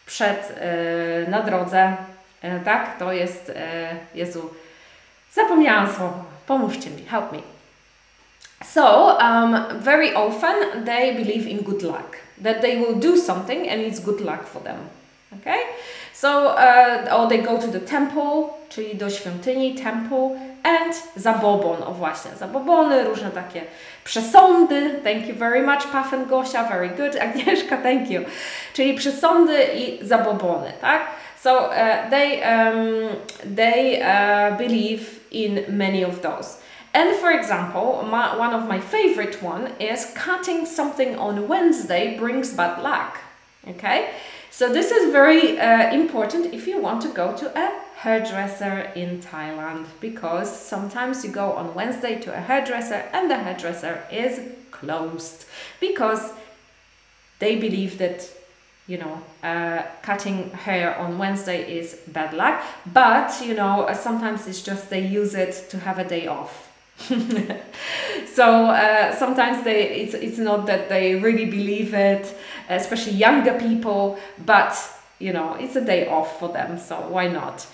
[0.06, 1.96] przed, e, na drodze,
[2.42, 4.50] e, tak, to jest, e, Jezu,
[5.34, 7.40] zapomniałam słowa, pomóżcie mi, help me.
[8.64, 13.82] So, um, very often they believe in good luck that they will do something and
[13.82, 14.78] it's good luck for them.
[15.40, 15.60] Okay?
[16.14, 20.30] So, uh, or they go to the temple, czyli do świątyni, temple,
[20.68, 23.62] and zabobon, o właśnie, zabobony, różne takie
[24.04, 25.00] przesądy.
[25.04, 27.16] Thank you very much, Paf Gosia, very good.
[27.26, 28.22] Agnieszka, thank you.
[28.74, 31.02] Czyli przesądy i zabobony, tak?
[31.44, 36.58] So, uh, they, um, they uh, believe in many of those.
[36.94, 42.54] And for example, my, one of my favorite one is cutting something on Wednesday brings
[42.54, 43.20] bad luck.
[43.70, 44.08] Okay,
[44.50, 49.20] so this is very uh, important if you want to go to a hairdresser in
[49.20, 54.40] Thailand because sometimes you go on Wednesday to a hairdresser and the hairdresser is
[54.72, 55.46] closed
[55.80, 56.34] because
[57.40, 58.30] they believe that
[58.88, 62.64] you know, uh, cutting hair on Wednesday is bad luck.
[62.86, 66.72] But, you know, sometimes it's just they use it to have a day off.
[68.34, 72.36] so uh, sometimes they it's it's not that they really believe it,
[72.70, 74.76] especially younger people, but
[75.20, 77.68] you know it's a day off for them, so why not?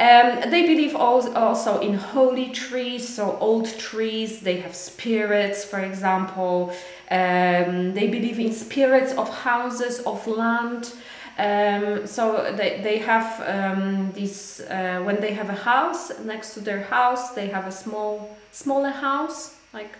[0.00, 4.40] Um, they believe also in holy trees, so old trees.
[4.40, 6.72] They have spirits, for example.
[7.10, 10.94] Um, they believe in spirits of houses, of land.
[11.38, 16.60] Um, so they, they have um, this, uh, when they have a house next to
[16.60, 19.98] their house, they have a small, smaller house, like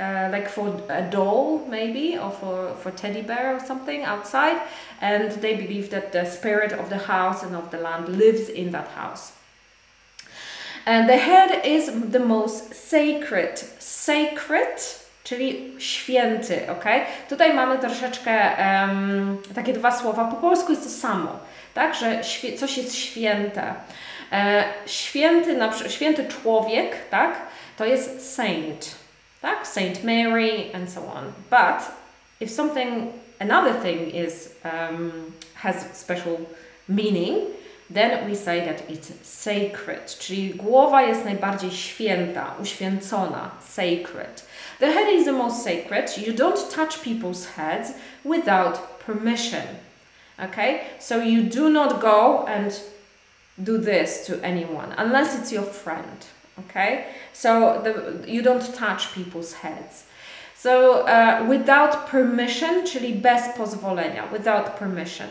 [0.00, 4.60] uh, like for a doll maybe or for, for teddy bear or something outside
[5.00, 8.70] and they believe that the spirit of the house and of the land lives in
[8.70, 9.32] that house
[10.86, 16.84] and the head is the most sacred sacred czyli święty, ok?
[17.28, 20.24] Tutaj mamy troszeczkę um, takie dwa słowa.
[20.24, 21.38] Po polsku jest to samo,
[21.74, 21.94] tak?
[21.94, 22.20] Że
[22.58, 23.74] coś jest święte.
[24.32, 27.40] E, święty, na, święty człowiek, tak?
[27.76, 28.94] To jest saint,
[29.42, 29.66] tak?
[29.66, 31.34] Saint Mary and so on.
[31.50, 31.82] But
[32.40, 36.48] if something another thing is um, has special
[36.88, 37.48] meaning,
[37.90, 44.42] then we say that it's sacred, czyli głowa jest najbardziej święta, uświęcona, sacred.
[44.78, 46.18] The head is the most sacred.
[46.18, 47.92] You don't touch people's heads
[48.24, 49.62] without permission.
[50.38, 50.80] Okay?
[50.98, 52.72] So you do not go and
[53.58, 56.26] do this to anyone unless it's your friend.
[56.58, 57.06] Okay?
[57.32, 60.04] So the, you don't touch people's heads.
[60.54, 65.28] So uh, without permission, czyli bez pozwolenia, without permission.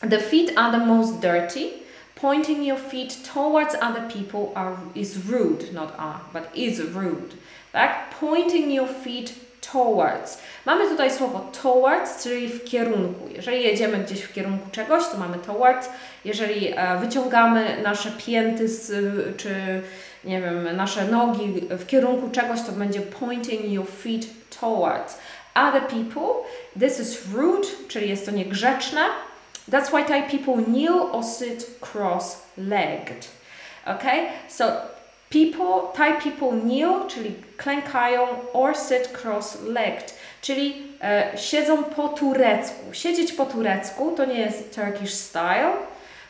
[0.00, 1.82] The feet are the most dirty.
[2.14, 7.34] Pointing your feet towards other people are, is rude, not are, but is rude.
[7.72, 8.10] Tak?
[8.20, 9.34] Pointing your feet
[9.72, 10.38] towards.
[10.66, 13.28] Mamy tutaj słowo towards, czyli w kierunku.
[13.34, 15.88] Jeżeli jedziemy gdzieś w kierunku czegoś, to mamy towards.
[16.24, 18.86] Jeżeli e, wyciągamy nasze pięty z,
[19.36, 19.82] czy
[20.24, 24.26] nie wiem, nasze nogi w kierunku czegoś, to będzie pointing your feet
[24.60, 25.18] towards
[25.54, 26.44] other people.
[26.80, 29.00] This is rude, czyli jest to niegrzeczne.
[29.70, 33.28] That's why Thai people kneel or sit cross-legged.
[33.86, 34.28] Okay?
[34.48, 34.64] So
[35.30, 42.92] people, Thai people kneel, czyli klękają, or sit cross-legged, czyli e, siedzą po turecku.
[42.92, 45.72] Siedzieć po turecku to nie jest Turkish style,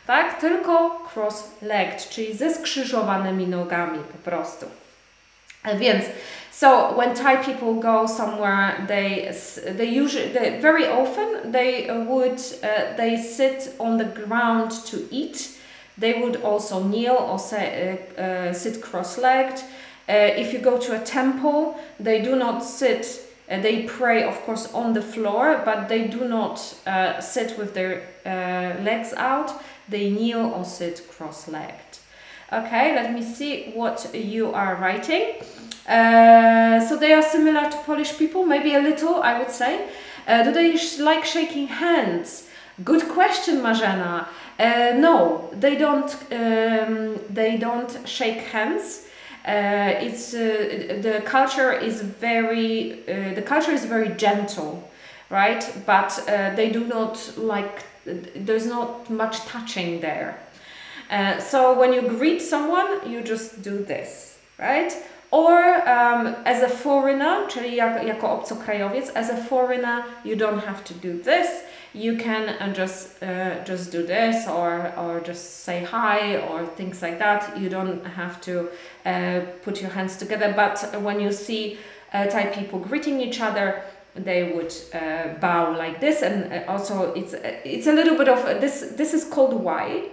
[0.09, 0.41] tak?
[0.41, 4.65] Tylko cross-legged, czyli ze skrzyżowanymi nogami po prostu.
[5.75, 6.05] Więc
[6.51, 9.31] So when Thai people go somewhere, they
[9.77, 15.49] they usually they, very often they would uh, they sit on the ground to eat.
[15.99, 19.63] They would also kneel or say, uh, uh, sit cross-legged.
[20.09, 23.05] Uh, if you go to a temple, they do not sit.
[23.51, 27.73] Uh, they pray, of course, on the floor, but they do not uh, sit with
[27.73, 28.01] their
[28.83, 29.51] legs out.
[29.89, 31.99] They kneel or sit cross-legged.
[32.51, 35.35] Okay, let me see what you are writing.
[35.87, 39.87] Uh, so they are similar to Polish people, maybe a little, I would say.
[40.27, 42.47] Uh, do they sh like shaking hands?
[42.83, 44.27] Good question, Marzena.
[44.59, 46.11] Uh, no, they don't.
[46.31, 49.05] Um, they don't shake hands.
[49.45, 53.01] Uh, it's uh, the culture is very.
[53.35, 54.89] the culture is very gentle,
[55.29, 55.63] right?
[55.85, 56.21] But
[56.55, 57.83] they do not like.
[58.35, 60.39] There's not much touching there.
[61.39, 64.93] so when you greet someone, you just do this, right?
[65.31, 70.83] Or um, as a foreigner, czyli jak, jako obcokrajowiec, as a foreigner, you don't have
[70.83, 71.47] to do this.
[71.93, 77.01] You can uh, just uh, just do this, or or just say hi, or things
[77.01, 77.57] like that.
[77.57, 78.69] You don't have to
[79.05, 80.53] uh, put your hands together.
[80.55, 81.77] But when you see
[82.13, 83.83] uh, Thai people greeting each other,
[84.15, 88.43] they would uh, bow like this, and uh, also it's it's a little bit of
[88.61, 88.93] this.
[88.97, 90.09] This is called wai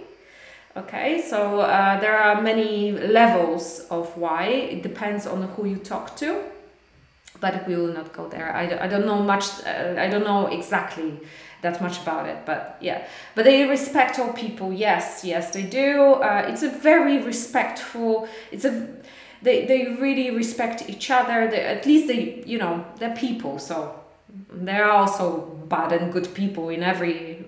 [0.77, 4.45] Okay, so uh, there are many levels of wai.
[4.45, 6.43] It depends on who you talk to,
[7.41, 8.55] but we will not go there.
[8.55, 11.19] I, I don't know much, uh, I don't know exactly
[11.63, 13.07] that much about it, but yeah.
[13.33, 16.13] But they respect all people, yes, yes, they do.
[16.13, 18.87] Uh, it's a very respectful, it's a,
[19.47, 21.47] they, they really respect each other.
[21.47, 23.97] They, at least they, you know, they're people, so
[24.51, 27.45] there are also bad and good people in every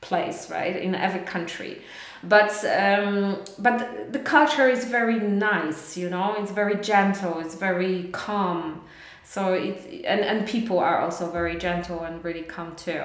[0.00, 0.74] place, right?
[0.74, 1.82] In every country.
[2.24, 6.34] But um, but the culture is very nice you know?
[6.38, 8.82] It's very gentle it's very calm.
[9.22, 13.04] So it's and, and people are also very gentle and really calm too.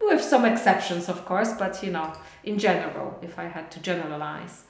[0.00, 2.12] With some exceptions of course but you know
[2.44, 4.65] in general if i had to generalize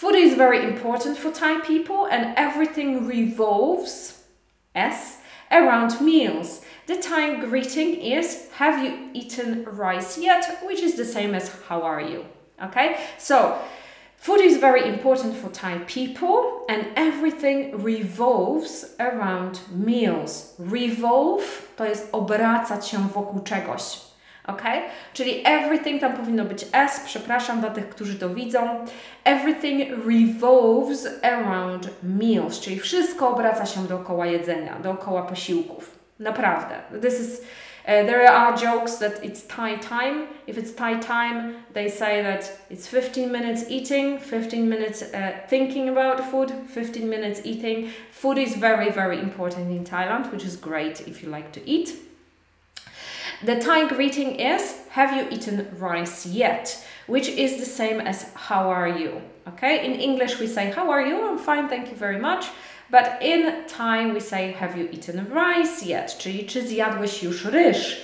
[0.00, 3.94] food is very important for thai people and everything revolves
[4.74, 4.98] s
[5.50, 6.48] around meals
[6.88, 10.58] the Thai greeting is Have you eaten rice yet?
[10.64, 12.24] which is the same as How are you?
[12.62, 13.58] Okay, so
[14.16, 20.54] food is very important for Thai people and everything revolves around meals.
[20.58, 24.07] Revolve to jest obracać się wokół czegoś.
[24.48, 24.62] Ok?
[25.12, 28.84] Czyli everything tam powinno być S, przepraszam dla tych, którzy to widzą.
[29.24, 35.98] Everything revolves around meals, czyli wszystko obraca się dookoła jedzenia, dookoła posiłków.
[36.18, 36.74] Naprawdę.
[37.02, 40.26] This is uh, there are jokes that it's Thai time.
[40.46, 45.88] If it's Thai time, they say that it's 15 minutes eating, 15 minutes uh, thinking
[45.88, 47.90] about food, 15 minutes eating.
[48.10, 52.07] Food is very, very important in Thailand, which is great if you like to eat.
[53.42, 56.84] The Thai greeting is Have you eaten rice yet?
[57.06, 59.22] Which is the same as How are you?
[59.46, 61.28] Okay, in English we say How are you?
[61.28, 62.46] I'm fine, thank you very much.
[62.90, 66.16] But in Thai we say, have you eaten rice yet?
[66.18, 68.02] Czyli czy zjadłeś już ryż?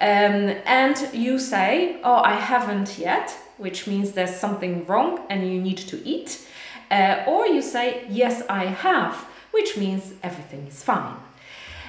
[0.00, 5.60] Um, and you say, oh, I haven't yet, which means there's something wrong and you
[5.60, 6.46] need to eat.
[6.90, 9.14] Uh, or you say, yes, I have,
[9.52, 11.23] which means everything is fine.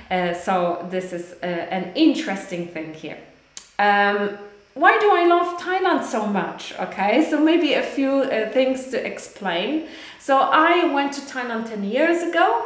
[0.10, 3.18] Uh, so this is uh, an interesting thing here.
[3.80, 4.38] Um,
[4.74, 6.74] why do I love Thailand so much?
[6.80, 9.88] Okay, so maybe a few uh, things to explain.
[10.20, 12.66] So I went to Thailand 10 years ago.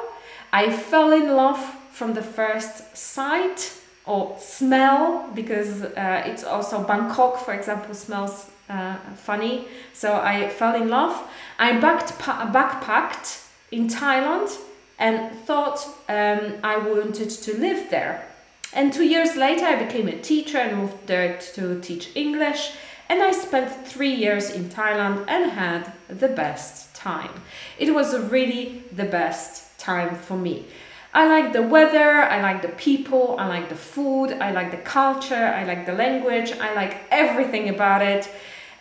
[0.51, 1.59] I fell in love
[1.91, 3.73] from the first sight
[4.05, 9.67] or smell because uh, it's also Bangkok, for example, smells uh, funny.
[9.93, 11.15] So I fell in love.
[11.59, 14.57] I backpacked in Thailand
[14.99, 18.25] and thought um, I wanted to live there.
[18.73, 22.73] And two years later, I became a teacher and moved there to teach English.
[23.07, 27.31] And I spent three years in Thailand and had the best time.
[27.79, 30.65] It was really the best time for me.
[31.11, 34.77] I like the weather, I like the people, I like the food, I like the
[34.77, 38.29] culture, I like the language, I like everything about it.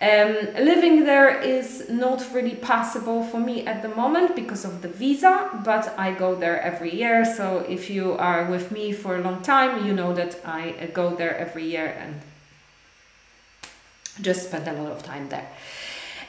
[0.01, 4.89] Um, living there is not really possible for me at the moment because of the
[4.89, 7.25] visa, but I go there every year.
[7.25, 10.87] So if you are with me for a long time, you know that I uh,
[10.93, 12.21] go there every year and
[14.21, 15.49] just spend a lot of time there.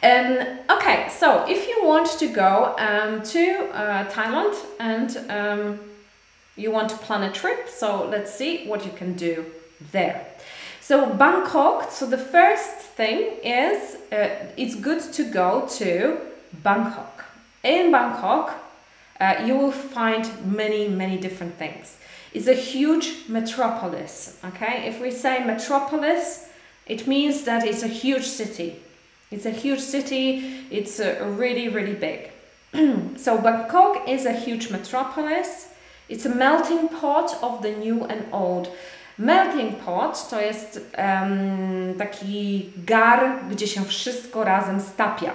[0.01, 5.79] Um, okay, so if you want to go um, to uh, Thailand and um,
[6.55, 9.45] you want to plan a trip, so let's see what you can do
[9.91, 10.25] there.
[10.89, 16.17] So Bangkok, so the first thing is uh, it's good to go to
[16.63, 17.25] Bangkok.
[17.63, 18.55] In Bangkok,
[19.19, 21.95] uh, you will find many, many different things.
[22.33, 24.87] It's a huge metropolis, okay?
[24.87, 26.49] If we say metropolis,
[26.87, 28.77] it means that it's a huge city.
[29.29, 32.31] It's a huge city, it's uh, really, really big.
[33.15, 35.67] so Bangkok is a huge metropolis.
[36.09, 38.69] It's a melting pot of the new and old.
[39.19, 45.31] Melting pot to jest um, taki gar, gdzie się wszystko razem stapia.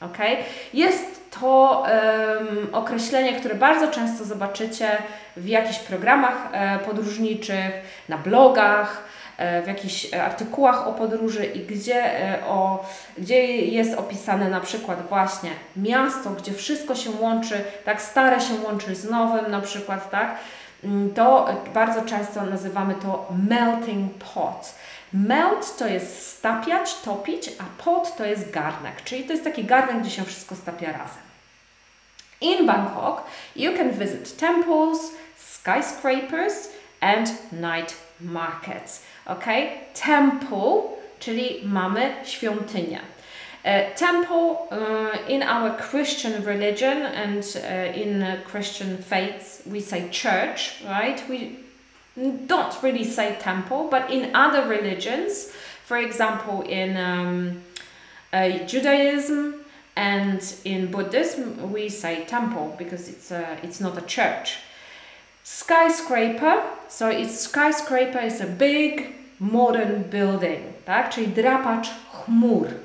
[0.00, 0.36] Okay?
[0.74, 4.88] Jest to um, określenie, które bardzo często zobaczycie
[5.36, 7.72] w jakichś programach e, podróżniczych,
[8.08, 9.04] na blogach,
[9.38, 12.84] e, w jakichś artykułach o podróży i gdzie, e, o,
[13.18, 18.94] gdzie jest opisane na przykład właśnie miasto, gdzie wszystko się łączy, tak stare się łączy
[18.94, 20.36] z nowym na przykład, tak?
[20.84, 24.74] Mm, to bardzo często nazywamy to melting pot.
[25.12, 30.00] Melt to jest stapiać, topić, a pot to jest garnek, czyli to jest taki garnek,
[30.00, 31.22] gdzie się wszystko stapia razem.
[32.40, 33.22] In Bangkok,
[33.56, 34.98] you can visit temples,
[35.36, 36.68] skyscrapers
[37.00, 39.02] and night markets.
[39.26, 39.44] Ok?
[40.06, 40.82] Temple,
[41.18, 43.00] czyli mamy świątynię.
[43.64, 50.82] Uh, temple uh, in our Christian religion and uh, in Christian faiths, we say church,
[50.84, 51.22] right?
[51.28, 51.58] We
[52.46, 55.52] don't really say temple, but in other religions,
[55.84, 57.62] for example, in um,
[58.66, 59.54] Judaism
[59.94, 64.58] and in Buddhism, we say temple because it's a, it's not a church.
[65.44, 71.10] Skyscraper, so it's skyscraper is a big modern building, tak?
[71.10, 72.81] Czyli drapacz chmur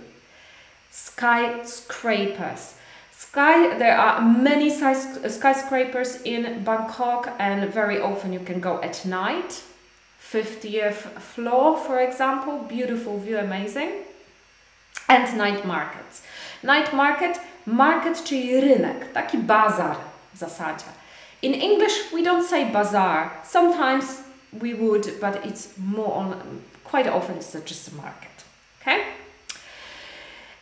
[0.98, 2.74] skyscrapers.
[3.12, 4.94] Sky, there are many uh,
[5.30, 9.64] skyscrapers in Bangkok, and very often you can go at night.
[10.20, 13.92] 50th floor, for example, beautiful view, amazing.
[15.08, 16.24] And night markets.
[16.64, 19.96] Night market, market czyli rynek, taki bazar
[20.34, 20.92] w zasadzie.
[21.42, 23.30] In English, we don't say bazaar.
[23.44, 26.36] Sometimes we would, but it's more on,
[26.84, 28.44] quite often it's just a market.
[28.82, 29.04] Okay?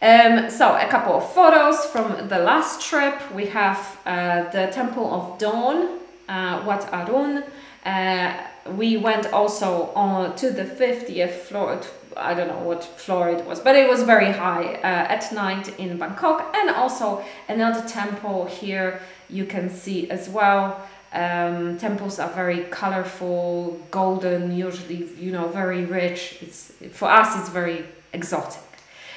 [0.02, 3.16] Um, so a couple of photos from the last trip.
[3.34, 7.44] We have uh, the Temple of Dawn, uh, Wat Arun.
[7.86, 8.34] Uh,
[8.76, 11.80] we went also on to the 50th floor.
[12.18, 15.78] I don't know what floor it was, but it was very high uh, at night
[15.80, 16.56] in Bangkok.
[16.56, 20.82] And also another temple here you can see as well.
[21.14, 26.40] Um, temples are very colorful, golden, usually you know very rich.
[26.42, 28.65] It's for us it's very exotic.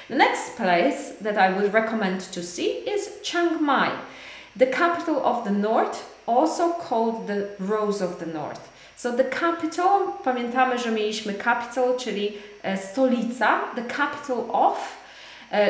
[0.09, 3.91] The next place that I would recommend to see is Chiang Mai,
[4.55, 8.71] the capital of the north, also called the Rose of the North.
[8.95, 12.37] So the capital, pamiętamy, że mieliśmy capital, czyli
[12.75, 14.97] stolica, the capital of,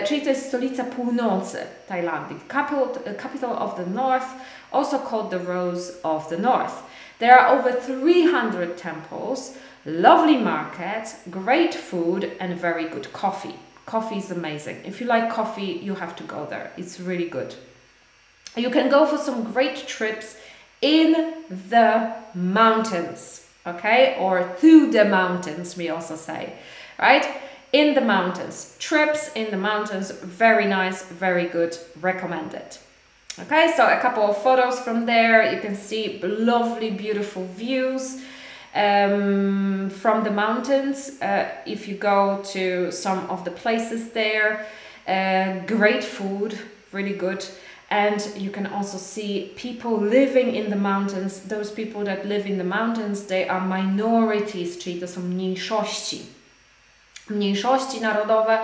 [0.07, 2.39] czyli to jest stolica północy Tajlandii.
[2.47, 2.87] Capital,
[3.17, 4.27] capital of the North,
[4.71, 6.83] also called the Rose of the North.
[7.19, 9.53] There are over 300 temples,
[9.85, 13.68] lovely markets, great food and very good coffee.
[13.89, 14.77] Coffee is amazing.
[14.85, 16.71] If you like coffee, you have to go there.
[16.77, 17.55] It's really good.
[18.55, 20.37] You can go for some great trips
[20.79, 24.15] in the mountains, okay?
[24.19, 26.53] Or through the mountains, we also say,
[26.99, 27.25] right?
[27.73, 28.75] In the mountains.
[28.77, 32.77] Trips in the mountains, very nice, very good, recommended.
[33.39, 35.51] Okay, so a couple of photos from there.
[35.51, 38.21] You can see lovely, beautiful views
[38.75, 41.21] um, from the mountains.
[41.21, 44.65] Uh, if you go to some of the places there,
[45.07, 46.57] uh, great food,
[46.91, 47.45] really good.
[47.91, 51.41] And you can also see people living in the mountains.
[51.41, 56.21] Those people that live in the mountains, they are minorities, czyli to są mniejszości.
[57.29, 58.59] Mniejszości narodowe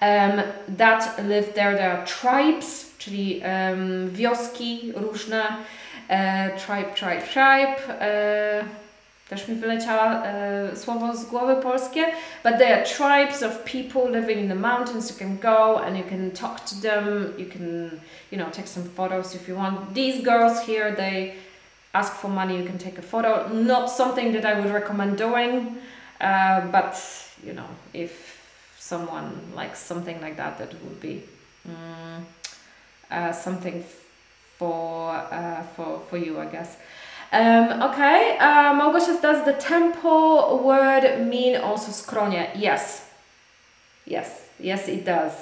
[0.00, 0.42] um,
[0.76, 1.76] that live there.
[1.76, 5.42] There are tribes, czyli um, wioski różne.
[6.08, 7.76] Uh, tribe, tribe, tribe.
[9.34, 12.04] Też mi wyleciało uh, słowo z głowy polskie,
[12.44, 15.10] but there are tribes of people living in the mountains.
[15.10, 17.34] You can go and you can talk to them.
[17.38, 17.90] You can,
[18.32, 19.94] you know, take some photos if you want.
[19.94, 21.34] These girls here, they
[21.94, 22.56] ask for money.
[22.56, 23.48] You can take a photo.
[23.48, 25.78] Not something that I would recommend doing,
[26.20, 26.94] uh, but
[27.46, 28.12] you know, if
[28.78, 31.22] someone likes something like that, that would be
[31.68, 32.26] um,
[33.10, 33.84] uh, something
[34.58, 36.76] for uh, for for you, I guess.
[37.34, 42.48] Um, okay, uh, Małgosia, does the temple word mean also skronie?
[42.54, 43.10] Yes.
[44.06, 45.32] Yes, yes it does.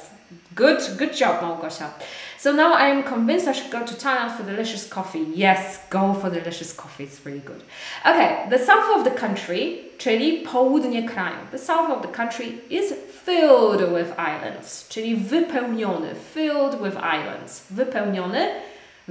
[0.54, 1.90] Good, good job, Małgosia.
[2.38, 5.26] So now I am convinced I should go to Thailand for delicious coffee.
[5.34, 7.62] Yes, go for delicious coffee, it's really good.
[8.06, 11.36] Okay, the south of the country, czyli południe kraju.
[11.50, 17.64] The south of the country is filled with islands, czyli wypełniony, filled with islands.
[17.70, 18.48] Wypełniony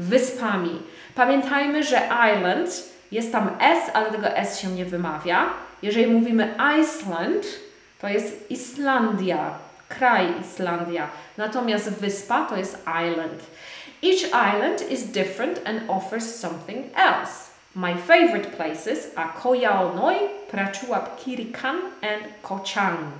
[0.02, 0.82] wyspami.
[1.16, 2.02] Pamiętajmy, że
[2.36, 5.45] island jest tam S, ale tego S się nie wymawia.
[5.82, 7.45] Jeżeli mówimy Iceland,
[8.02, 9.58] to jest Islandia,
[9.89, 11.08] kraj Islandia.
[11.38, 13.41] Natomiast wyspa to jest island.
[14.04, 14.24] Each
[14.54, 17.52] island is different and offers something else.
[17.76, 20.16] My favorite places are Koh Yao Noi,
[20.52, 23.12] Prachuap Kirikan and Koh Chang.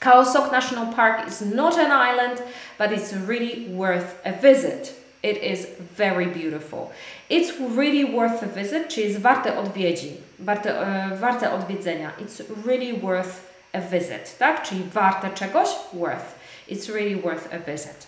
[0.00, 2.42] Khao Sok National Park is not an island,
[2.78, 4.92] but it's really worth a visit.
[5.26, 5.66] It is
[5.96, 6.92] very beautiful.
[7.28, 10.86] It's really worth a visit, czyli jest warte odwiedzin, warte,
[11.20, 12.12] warte odwiedzenia.
[12.18, 13.40] It's really worth
[13.72, 14.62] a visit, tak?
[14.62, 16.34] Czyli warte czegoś, worth.
[16.68, 18.06] It's really worth a visit.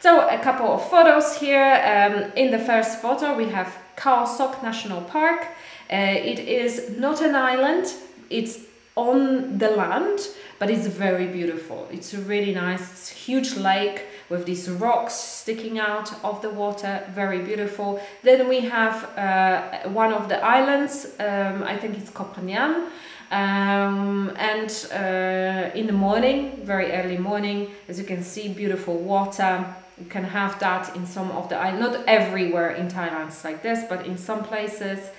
[0.00, 1.80] So a couple of photos here.
[1.84, 5.46] Um, in the first photo we have Khao Sok National Park.
[5.90, 7.86] Uh, it is not an island,
[8.30, 8.58] it's
[8.96, 10.18] on the land,
[10.58, 11.88] but it's very beautiful.
[11.92, 17.40] It's really nice, it's huge lake with these rocks sticking out of the water, very
[17.40, 18.00] beautiful.
[18.22, 22.88] Then we have uh, one of the islands, um, I think it's Koh Phangan.
[23.30, 29.64] Um, and uh, in the morning, very early morning, as you can see, beautiful water.
[29.98, 33.62] You can have that in some of the islands, not everywhere in Thailand it's like
[33.62, 35.10] this, but in some places.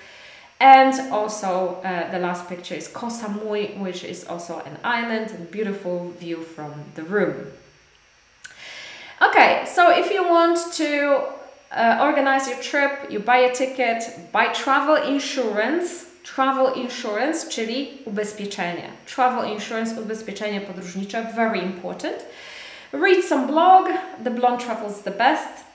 [0.60, 5.52] And also uh, the last picture is Koh Samui, which is also an island and
[5.52, 7.48] beautiful view from the room.
[9.20, 11.24] Okay, so if you want to
[11.72, 18.90] uh, organize your trip, you buy a ticket, buy travel insurance, travel insurance, czyli ubezpieczenie.
[19.06, 22.26] Travel insurance, ubezpieczenie podróżnicze, very important.
[22.94, 23.90] Read some blog,
[24.24, 25.67] The Blonde Travels the Best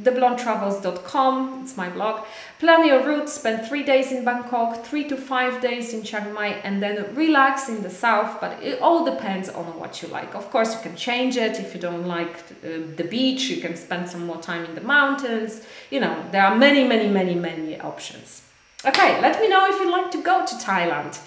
[0.00, 2.24] theblondetravels.com, it's my blog.
[2.58, 6.48] Plan your route, spend three days in Bangkok, three to five days in Chiang Mai,
[6.64, 8.40] and then relax in the south.
[8.40, 10.34] But it all depends on what you like.
[10.34, 13.76] Of course, you can change it if you don't like uh, the beach, you can
[13.76, 15.62] spend some more time in the mountains.
[15.90, 18.42] You know, there are many, many, many, many options.
[18.84, 21.20] Okay, let me know if you'd like to go to Thailand.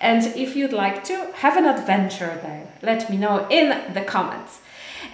[0.00, 4.60] And if you'd like to have an adventure there, let me know in the comments.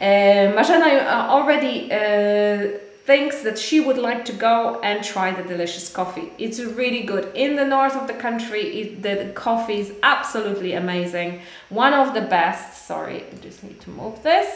[0.00, 5.90] Uh, Marzena already uh, thinks that she would like to go and try the delicious
[5.90, 6.32] coffee.
[6.38, 7.30] It's really good.
[7.34, 11.42] In the north of the country, it, the coffee is absolutely amazing.
[11.68, 14.48] One of the best, sorry, I just need to move this.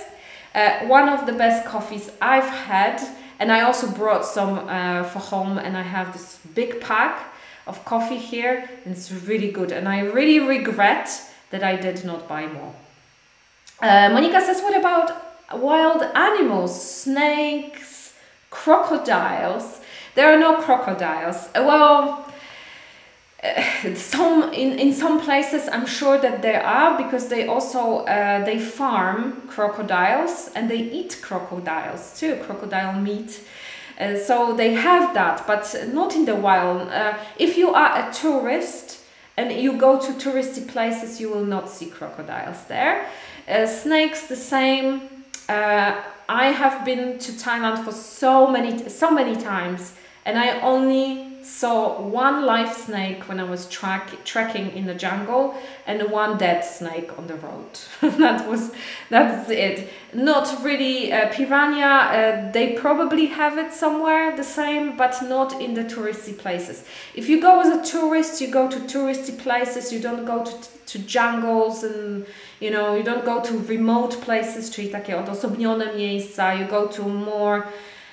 [0.55, 3.07] Uh, one of the best coffees I've had,
[3.39, 7.15] and I also brought some uh, for home, and I have this big pack
[7.67, 9.73] of coffee here, and it's really good.
[9.73, 11.11] And I really regret
[11.51, 12.75] that I did not buy more.
[13.81, 15.13] Uh, Monica says, what about
[15.53, 16.73] wild animals,
[17.03, 17.98] snakes,
[18.65, 19.81] crocodiles.
[20.15, 21.49] There are no crocodiles.
[21.55, 22.29] Well,
[23.45, 28.45] uh, some in, in some places I'm sure that there are because they also uh,
[28.45, 33.41] they farm crocodiles and they eat crocodiles too crocodile meat
[34.01, 38.13] uh, so they have that but not in the wild uh, if you are a
[38.13, 38.99] tourist
[39.37, 43.07] and you go to touristy places you will not see crocodiles there
[43.49, 45.03] uh, snakes the same
[45.49, 45.95] uh,
[46.29, 52.01] I have been to Thailand for so many so many times and I only saw
[52.01, 55.55] one live snake when I was track, trekking in the jungle
[55.87, 57.67] and one dead snake on the road.
[58.19, 58.73] that was
[59.11, 59.89] that's it.
[60.13, 61.87] Not really uh, piranha.
[61.87, 66.85] Uh, they probably have it somewhere the same, but not in the touristy places.
[67.15, 69.93] If you go as a tourist, you go to touristy places.
[69.93, 72.25] You don't go to to jungles and
[72.61, 76.55] you know you don't go to remote places, czyli takie odosobnione miejsca.
[76.55, 77.63] You go to more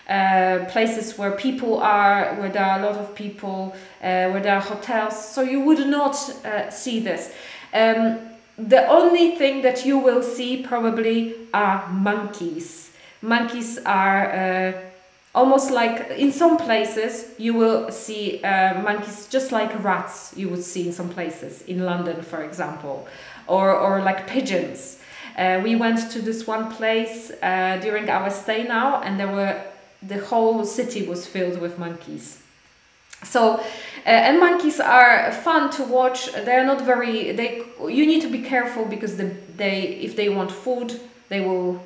[0.07, 4.55] uh, places where people are, where there are a lot of people, uh, where there
[4.55, 5.33] are hotels.
[5.33, 7.33] So you would not uh, see this.
[7.73, 8.19] Um,
[8.55, 12.91] the only thing that you will see probably are monkeys.
[13.23, 14.73] Monkeys are uh,
[15.33, 20.63] almost like in some places you will see uh, monkeys just like rats you would
[20.63, 23.07] see in some places in London, for example,
[23.47, 24.99] or or like pigeons.
[25.37, 27.31] We went to this one place
[27.81, 29.61] during our stay now, and there were
[30.07, 32.41] the whole city was filled with monkeys.
[33.23, 33.61] So, uh,
[34.05, 36.31] and monkeys are fun to watch.
[36.33, 37.31] They are not very.
[37.31, 40.99] They you need to be careful because the, they if they want food
[41.29, 41.83] they will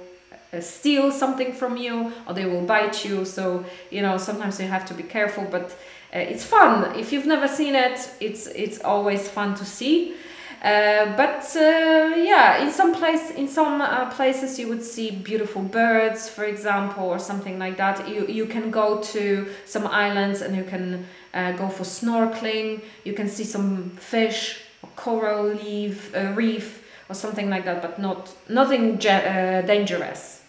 [0.51, 3.25] uh, steal something from you or they will bite you.
[3.25, 5.45] So you know sometimes you have to be careful.
[5.49, 5.71] But
[6.13, 8.11] uh, it's fun if you've never seen it.
[8.19, 10.15] It's it's always fun to see.
[10.61, 15.61] Uh, but uh, yeah, in some place, in some uh, places, you would see beautiful
[15.61, 18.09] birds, for example, or something like that.
[18.09, 22.81] You you can go to some islands and you can uh, go for snorkeling.
[23.05, 28.29] You can see some fish, or coral uh, reef, or something like that, but not
[28.49, 30.41] nothing dangerous.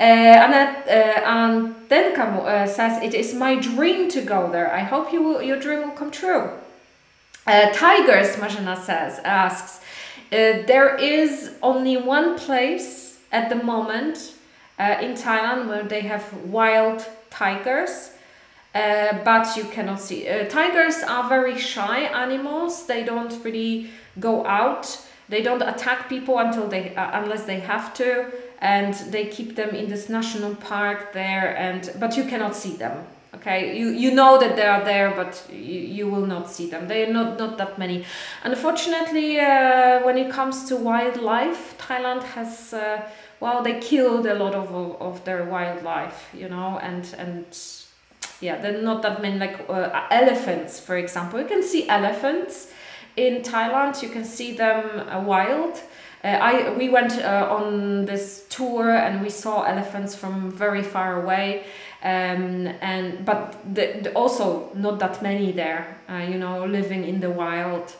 [0.00, 0.90] Uh, and, uh,
[1.26, 4.72] and then Kamu says, "It is my dream to go there.
[4.72, 6.50] I hope you will, your dream will come true."
[7.46, 9.80] Uh, tigers, Marzena says, asks,
[10.32, 14.34] uh, there is only one place at the moment
[14.78, 18.12] uh, in Thailand where they have wild tigers,
[18.74, 20.28] uh, but you cannot see.
[20.28, 22.86] Uh, tigers are very shy animals.
[22.86, 25.04] They don't really go out.
[25.28, 29.70] They don't attack people until they uh, unless they have to, and they keep them
[29.70, 31.56] in this national park there.
[31.56, 35.42] And but you cannot see them okay you you know that they are there but
[35.50, 36.88] you, you will not see them.
[36.88, 38.04] They are not not that many.
[38.44, 43.02] Unfortunately uh, when it comes to wildlife thailand has uh,
[43.40, 47.46] well they killed a lot of of their wildlife you know and and
[48.40, 51.40] yeah they're not that many like uh, elephants for example.
[51.40, 52.72] You can see elephants
[53.16, 54.02] in thailand.
[54.02, 55.80] You can see them uh, wild.
[56.22, 61.22] Uh, I we went uh, on this tour and we saw elephants from very far
[61.22, 61.64] away
[62.02, 67.20] um, and but the, the also not that many there uh, you know living in
[67.20, 67.92] the wild.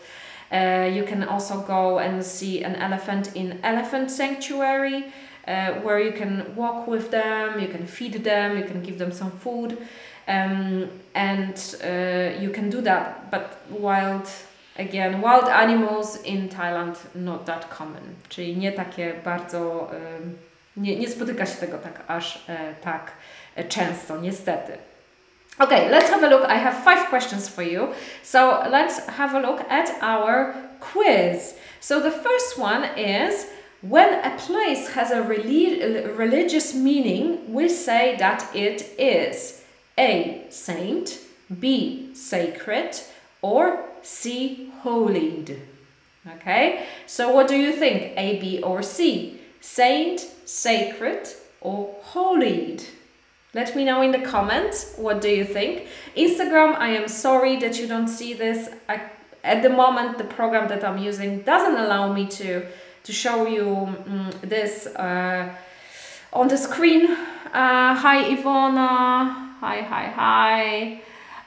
[0.50, 5.04] Uh, you can also go and see an elephant in elephant sanctuary
[5.46, 9.12] uh, where you can walk with them you can feed them you can give them
[9.12, 9.76] some food.
[10.26, 14.28] Um, and uh, you can do that but wild
[14.78, 18.16] again wild animals in Thailand not that common.
[18.28, 19.90] Czyli nie takie bardzo
[20.76, 22.44] nie, nie spotyka się tego tak aż
[22.82, 23.12] tak
[23.64, 24.78] często, niestety.
[25.60, 26.44] Okay, let's have a look.
[26.48, 27.92] I have five questions for you.
[28.22, 31.54] So let's have a look at our quiz.
[31.80, 33.46] So the first one is
[33.82, 39.62] when a place has a relig religious meaning, we say that it is
[39.98, 40.46] A.
[40.48, 41.18] Saint,
[41.60, 42.10] B.
[42.14, 42.98] Sacred,
[43.42, 44.72] or C.
[44.82, 45.60] Holied.
[46.36, 48.12] Okay, so what do you think?
[48.16, 49.40] A, B, or C?
[49.60, 51.28] Saint, sacred,
[51.60, 52.84] or holied?
[53.52, 55.88] Let me know in the comments what do you think.
[56.16, 58.68] Instagram, I am sorry that you don't see this.
[58.88, 59.00] I,
[59.42, 62.66] at the moment, the program that I'm using doesn't allow me to
[63.02, 63.66] to show you
[64.06, 65.52] um, this uh,
[66.32, 67.10] on the screen.
[67.52, 71.02] Uh, hi Ivona, hi hi hi.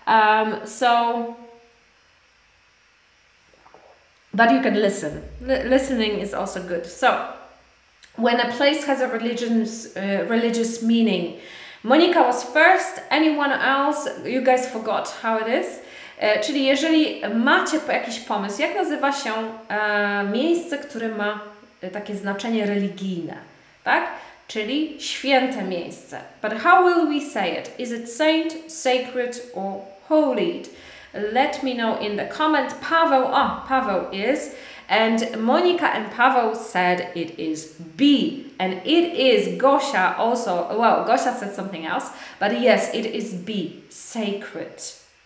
[0.05, 1.37] Um, so,
[4.33, 5.23] but you can listen.
[5.47, 6.85] L listening is also good.
[6.85, 7.33] So,
[8.17, 11.39] when a place has a religious uh, religious meaning
[11.85, 14.09] Monica was first, anyone else?
[14.25, 15.79] You guys forgot how it is.
[16.17, 19.31] E, czyli jeżeli macie jakiś pomysł, jak nazywa się
[19.69, 21.39] e, miejsce, które ma
[21.81, 23.33] e, takie znaczenie religijne,
[23.83, 24.07] tak?
[24.47, 26.19] Czyli święte miejsce.
[26.41, 27.79] But how will we say it?
[27.79, 29.73] Is it saint, sacred or
[30.09, 30.61] holy?
[31.13, 32.73] Let me know in the comment.
[32.89, 34.51] Paweł, ah, Paweł is.
[34.89, 38.51] And Monica and Pavel said it is B.
[38.59, 40.77] And it is Gosha also.
[40.77, 42.09] Well, Gosha said something else,
[42.39, 43.83] but yes, it is B.
[43.89, 44.81] Sacred.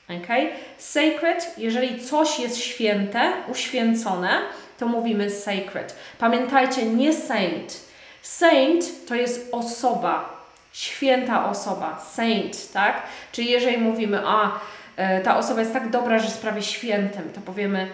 [0.10, 0.54] Okay?
[0.78, 4.30] Sacred, jeżeli coś jest święte, uświęcone,
[4.80, 5.96] to mówimy sacred.
[6.20, 7.80] Pamiętajcie, nie saint.
[8.22, 10.44] Saint to jest osoba,
[10.74, 13.02] święta osoba, saint, tak?
[13.32, 14.60] Czyli jeżeli mówimy, a
[14.98, 17.88] e, ta osoba jest tak dobra, że jest prawie świętem, to powiemy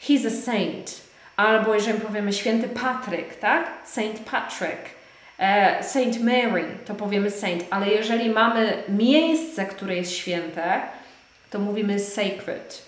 [0.00, 1.00] he's a saint.
[1.36, 3.70] Albo jeżeli powiemy święty Patryk, tak?
[3.86, 4.98] Saint Patrick.
[5.38, 7.64] E, saint Mary, to powiemy saint.
[7.70, 10.80] Ale jeżeli mamy miejsce, które jest święte,
[11.50, 12.82] to mówimy sacred.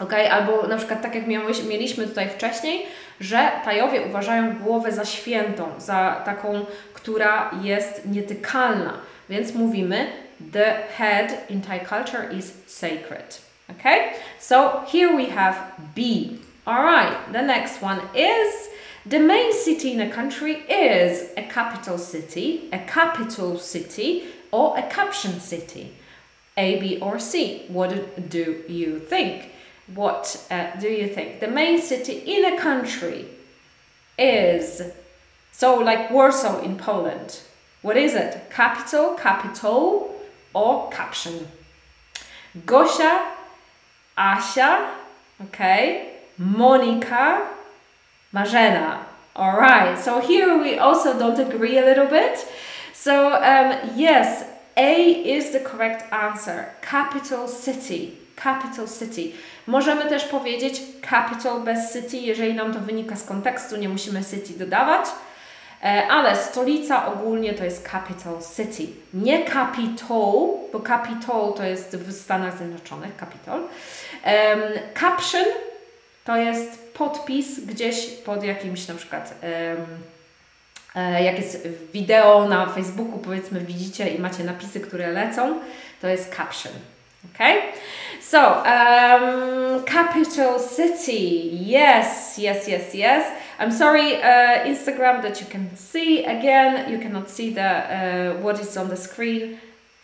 [0.00, 0.12] Ok?
[0.30, 1.26] Albo na przykład tak jak
[1.68, 2.86] mieliśmy tutaj wcześniej,
[3.20, 8.92] że Tajowie uważają głowę za świętą, za taką, która jest nietykalna.
[9.30, 10.06] Więc mówimy
[10.52, 13.51] the head in Thai culture is sacred.
[13.72, 14.16] Okay?
[14.38, 16.38] So here we have B.
[16.66, 18.68] Alright, the next one is
[19.04, 24.82] the main city in a country is a capital city, a capitol city, or a
[24.88, 25.94] caption city.
[26.56, 27.64] A, B, or C.
[27.68, 29.50] What do you think?
[29.94, 31.40] What uh, do you think?
[31.40, 33.26] The main city in a country
[34.18, 34.82] is
[35.50, 37.40] so like Warsaw in Poland.
[37.80, 38.50] What is it?
[38.50, 40.14] Capital, capitol,
[40.54, 41.48] or caption?
[42.66, 43.31] Gosia,
[44.22, 44.78] Asia,
[45.42, 46.06] okay,
[46.38, 47.40] Monica,
[48.32, 48.98] Marzena.
[49.34, 52.46] All right, so here we also don't agree a little bit.
[52.94, 54.44] So, um, yes,
[54.76, 54.94] A
[55.36, 56.66] is the correct answer.
[56.82, 58.12] Capital city.
[58.36, 59.32] Capital city.
[59.66, 64.58] Możemy też powiedzieć capital bez city, jeżeli nam to wynika z kontekstu, nie musimy city
[64.58, 65.06] dodawać.
[65.84, 68.92] E, ale stolica ogólnie to jest capital city.
[69.14, 70.32] Nie capital,
[70.72, 73.60] bo capital to jest w Stanach Zjednoczonych, capital.
[75.00, 75.44] Caption
[76.24, 79.86] to jest podpis gdzieś pod jakimś na przykład um,
[81.24, 85.60] jak jest wideo na Facebooku, powiedzmy, widzicie i macie napisy, które lecą,
[86.00, 86.72] to jest caption.
[87.34, 87.54] Okay,
[88.20, 91.50] so um, capital city.
[91.52, 93.24] Yes, yes, yes, yes.
[93.60, 96.92] I'm sorry, uh, Instagram, that you can see again.
[96.92, 99.58] You cannot see the uh, what is on the screen.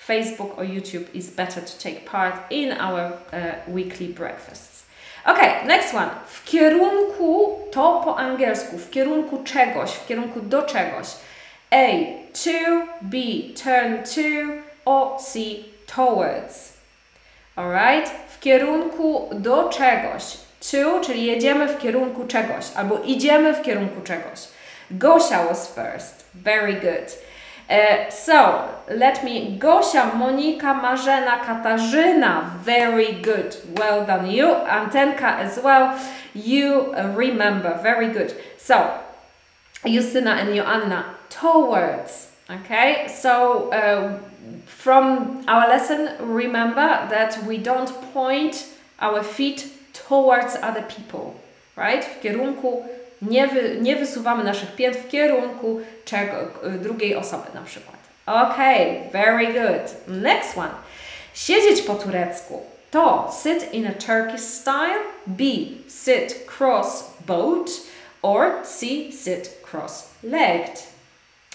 [0.08, 4.84] Facebook or YouTube is better to take part in our uh, weekly breakfasts.
[5.26, 6.10] Okay, next one.
[6.26, 8.78] W kierunku to po angielsku.
[8.78, 11.06] W kierunku czegoś, w kierunku do czegoś.
[11.70, 11.86] A.
[12.32, 12.86] To.
[13.02, 13.16] B.
[13.54, 14.62] Turn to.
[14.84, 15.38] Or C.
[15.86, 16.72] Towards.
[17.56, 18.10] Alright?
[18.28, 20.36] W kierunku do czegoś.
[20.70, 24.40] To, czyli jedziemy w kierunku czegoś, albo idziemy w kierunku czegoś.
[24.90, 26.24] Gosia was first.
[26.34, 27.27] Very good.
[28.10, 29.56] So, let me.
[29.58, 32.56] Gosia, Monika, Marzena, Katarzyna.
[32.58, 33.56] Very good.
[33.76, 34.30] Well done.
[34.30, 35.98] You, Antenka as well.
[36.34, 37.78] You remember.
[37.82, 38.34] Very good.
[38.56, 38.98] So,
[39.84, 41.14] Justyna and Joanna.
[41.28, 42.32] Towards.
[42.50, 43.06] Okay?
[43.08, 44.18] So, uh,
[44.66, 48.66] from our lesson, remember that we don't point
[49.00, 51.38] our feet towards other people,
[51.76, 52.02] right?
[52.02, 52.86] W kierunku,
[53.22, 56.36] nie, wy, nie wysuwamy naszych pięt w kierunku czego,
[56.78, 57.96] drugiej osoby na przykład.
[58.26, 59.94] Okay, very good.
[60.08, 60.70] Next one.
[61.34, 65.44] Siedzieć po turecku to sit in a Turkish style, B.
[65.88, 67.70] sit cross-boat,
[68.22, 69.12] or C.
[69.12, 70.82] sit cross-legged.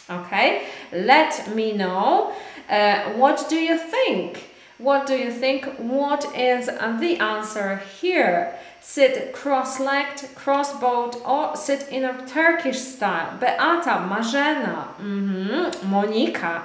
[0.09, 0.61] Okay,
[0.91, 2.33] let me know.
[2.69, 4.43] Uh, what do you think?
[4.77, 5.65] What do you think?
[5.77, 8.53] What is the answer here?
[8.85, 13.37] Sit cross-legged, cross-bowed, or sit in a Turkish style?
[13.39, 15.71] Beata, Marzena, mm -hmm.
[15.89, 16.63] Monika.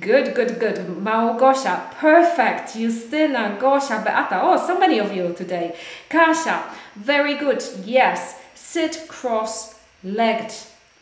[0.00, 0.78] Good, good, good.
[1.04, 2.74] Małgosia, perfect.
[2.74, 4.40] Justyna, Gosia, Beata.
[4.42, 5.74] Oh, so many of you today.
[6.08, 6.62] Kasia,
[6.96, 7.62] very good.
[7.86, 10.52] Yes, sit cross-legged.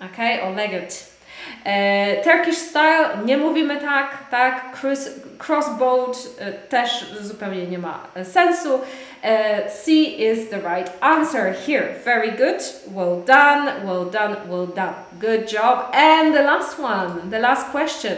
[0.02, 1.09] Okay, or legged.
[1.64, 4.76] E, Turkish style nie mówimy tak, tak.
[4.80, 5.10] Cross,
[5.46, 8.80] crossboat e, też zupełnie nie ma sensu.
[9.22, 11.94] E, C is the right answer here.
[12.04, 12.62] Very good.
[12.94, 14.94] Well done, well done, well done.
[15.20, 15.78] Good job.
[15.92, 18.16] And the last one, the last question.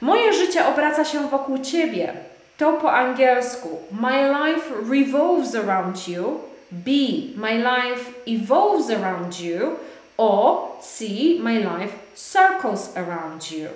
[0.00, 2.12] Moje życie obraca się wokół Ciebie.
[2.58, 3.68] To po angielsku.
[3.92, 6.40] My life revolves around you.
[6.72, 6.90] B.
[7.36, 9.76] My life evolves around you.
[10.20, 11.38] Or C.
[11.38, 13.70] My life circles around you.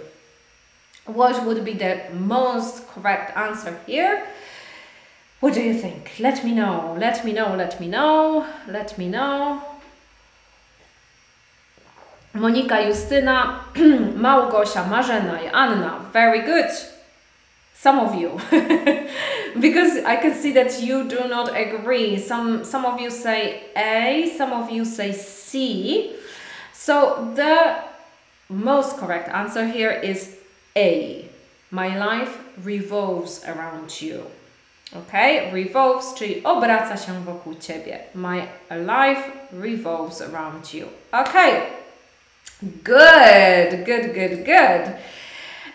[1.07, 4.27] What would be the most correct answer here?
[5.41, 6.13] What do you think?
[6.19, 9.63] Let me know, let me know, let me know, let me know.
[12.35, 13.61] Monika, Justyna,
[14.25, 16.11] Małgosia, Marzena, Anna.
[16.13, 16.71] Very good.
[17.73, 18.39] Some of you.
[19.61, 22.19] because I can see that you do not agree.
[22.19, 26.17] Some some of you say A, some of you say C.
[26.85, 27.77] So the
[28.51, 30.37] most correct answer here is
[30.77, 31.25] A.
[31.71, 34.27] My life revolves around you.
[34.95, 35.13] Ok?
[35.53, 37.99] Revolves, czyli obraca się wokół ciebie.
[38.15, 39.23] My life
[39.53, 40.87] revolves around you.
[41.13, 41.35] Ok.
[42.63, 44.95] Good, good, good, good.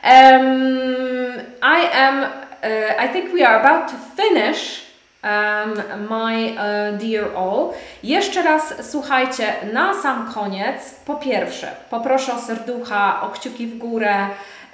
[0.04, 4.89] Um, I am uh, I think we are about to finish
[5.24, 7.70] um, my uh, dear all.
[8.04, 14.16] Jeszcze raz słuchajcie, na sam koniec, po pierwsze, poproszę o serducha, o kciuki w górę,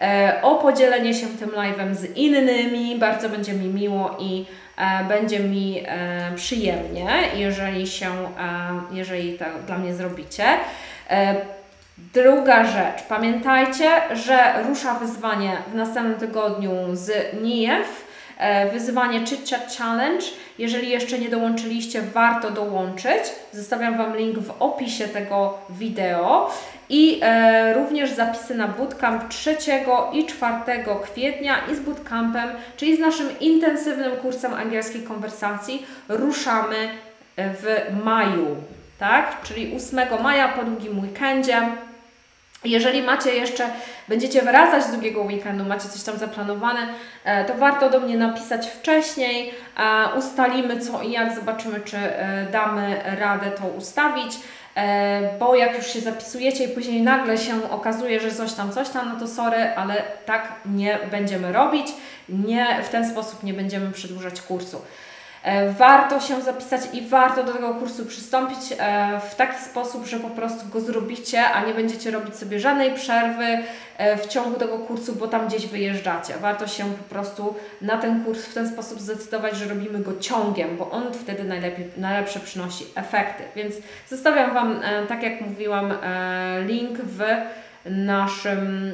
[0.01, 2.95] e, o podzielenie się tym live'em z innymi.
[2.99, 4.45] Bardzo będzie mi miło i
[4.77, 10.45] e, będzie mi e, przyjemnie, jeżeli się, e, jeżeli to dla mnie zrobicie.
[11.09, 11.35] E,
[12.13, 18.04] Druga rzecz, pamiętajcie, że rusza wyzwanie w następnym tygodniu z NIEF, e,
[18.73, 20.25] wyzwanie Chit Chat Challenge.
[20.57, 23.23] Jeżeli jeszcze nie dołączyliście, warto dołączyć.
[23.51, 26.53] Zostawiam Wam link w opisie tego wideo
[26.89, 29.57] i e, również zapisy na bootcamp 3
[30.13, 30.53] i 4
[31.03, 36.89] kwietnia i z bootcampem, czyli z naszym intensywnym kursem angielskiej konwersacji ruszamy
[37.37, 38.55] w maju,
[38.99, 39.41] tak?
[39.43, 41.61] Czyli 8 maja po długim weekendzie.
[42.65, 43.69] Jeżeli macie jeszcze,
[44.07, 46.87] będziecie wracać z długiego weekendu, macie coś tam zaplanowane,
[47.23, 49.53] e, to warto do mnie napisać wcześniej.
[50.17, 54.33] Ustalimy co i jak, zobaczymy, czy e, damy radę to ustawić.
[54.75, 58.89] E, Bo jak już się zapisujecie i później nagle się okazuje, że coś tam, coś
[58.89, 61.87] tam, no to sorry, ale tak nie będziemy robić.
[62.29, 64.81] Nie, w ten sposób nie będziemy przedłużać kursu.
[65.45, 70.19] E, Warto się zapisać i warto do tego kursu przystąpić e, w taki sposób, że
[70.19, 73.57] po prostu go zrobicie, a nie będziecie robić sobie żadnej przerwy
[73.97, 76.33] e, w ciągu tego kursu, bo tam gdzieś wyjeżdżacie.
[76.41, 80.77] Warto się po prostu na ten kurs w ten sposób zdecydować, że robimy go ciągiem,
[80.77, 83.43] bo on wtedy najlepiej, najlepsze przynosi efekty.
[83.55, 83.75] Więc
[84.09, 85.93] zostawiam Wam, tak jak mówiłam,
[86.65, 87.23] link w
[87.85, 88.91] naszym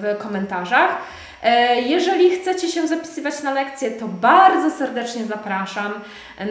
[0.00, 0.98] w komentarzach.
[1.42, 5.92] E, Jeżeli chcecie się zapisywać na lekcje, to bardzo serdecznie zapraszam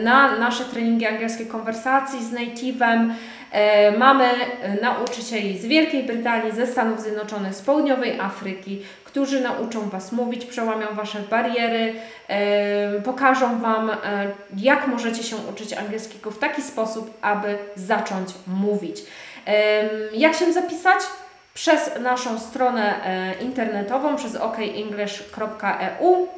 [0.02, 3.10] na nasze treningi angielskiej konwersacji z native'em.
[3.52, 4.28] E, Mamy
[4.82, 10.86] nauczycieli z Wielkiej Brytanii, ze Stanów Zjednoczonych, z Południowej Afryki, którzy nauczą Was mówić, przełamią
[10.92, 11.94] Wasze bariery,
[12.28, 13.90] e, pokażą Wam,
[14.56, 19.02] jak możecie się uczyć angielskiego w taki sposób, aby zacząć mówić.
[20.12, 20.98] Jak się zapisać?
[21.58, 26.28] Przez naszą stronę e, internetową, przez okenglish.eu.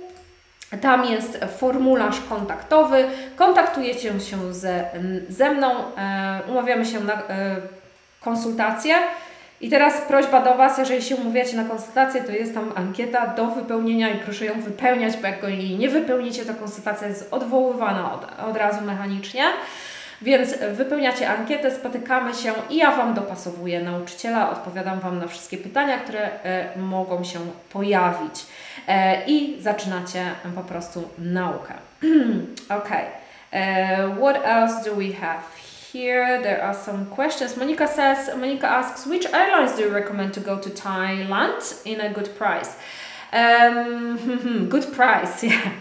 [0.80, 3.04] Tam jest formularz kontaktowy.
[3.36, 4.84] Kontaktujecie się ze,
[5.28, 7.56] ze mną, e, umawiamy się na e,
[8.20, 8.94] konsultację.
[9.60, 13.46] I teraz prośba do Was, jeżeli się umawiacie na konsultację, to jest tam ankieta do
[13.46, 18.26] wypełnienia i proszę ją wypełniać, bo jak jej nie wypełnicie, to konsultacja jest odwoływana od,
[18.50, 19.44] od razu mechanicznie.
[20.22, 25.98] Więc wypełniacie ankietę, spotykamy się i ja Wam dopasowuję nauczyciela, odpowiadam Wam na wszystkie pytania,
[25.98, 27.38] które e, mogą się
[27.72, 28.46] pojawić.
[28.88, 31.74] E, I zaczynacie po prostu naukę.
[32.78, 32.88] ok.
[33.52, 35.42] E, what else do we have
[35.92, 36.42] here?
[36.42, 37.56] There are some questions.
[37.56, 42.12] Monica says, Monica asks, which airlines do you recommend to go to Thailand in a
[42.12, 42.76] good price?
[43.32, 45.72] Um, good price, yeah.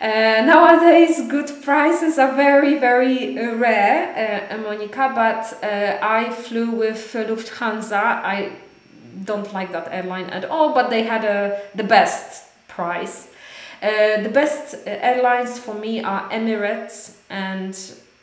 [0.00, 6.70] Uh, nowadays, good prices are very, very uh, rare, uh, Monica, but uh, I flew
[6.72, 7.94] with Lufthansa.
[7.94, 8.52] I
[9.24, 13.28] don't like that airline at all, but they had a, the best price.
[13.82, 17.76] Uh, the best uh, airlines for me are Emirates, and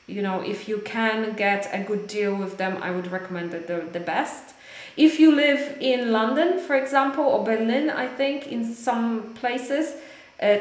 [0.07, 3.67] you know, if you can get a good deal with them, I would recommend that
[3.67, 4.55] they're the best.
[4.97, 9.97] If you live in London, for example, or Berlin, I think in some places, uh,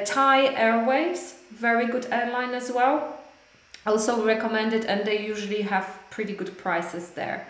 [0.05, 3.15] Thai Airways, very good airline as well.
[3.87, 7.47] Also recommended, and they usually have pretty good prices there.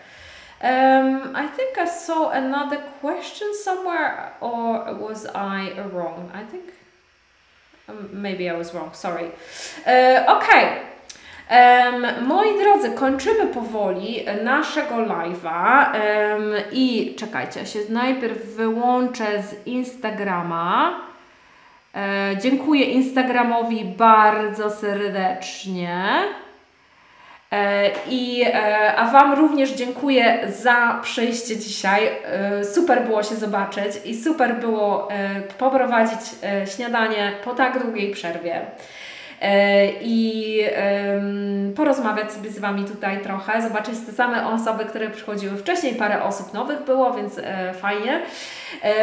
[0.61, 6.29] Um, I think I saw another question somewhere, or was I wrong?
[6.33, 6.73] I think
[7.87, 9.31] um, maybe I was wrong, sorry.
[9.87, 10.83] Uh, okay.
[11.49, 19.67] Um, moi drodzy, kończymy powoli naszego live'a um, i czekajcie, ja się najpierw wyłączę z
[19.67, 21.08] Instagrama.
[21.95, 26.05] E, dziękuję Instagramowi bardzo serdecznie.
[27.51, 32.07] E, I, e, a Wam również dziękuję za przyjście dzisiaj.
[32.07, 38.11] E, super było się zobaczyć i super było e, poprowadzić e, śniadanie po tak długiej
[38.11, 38.61] przerwie.
[39.41, 40.39] E, I
[41.75, 46.53] porozmawiać sobie z Wami tutaj trochę, zobaczyć te same osoby, które przychodziły wcześniej, parę osób
[46.53, 48.21] nowych było, więc e, fajnie.
[48.83, 48.93] E,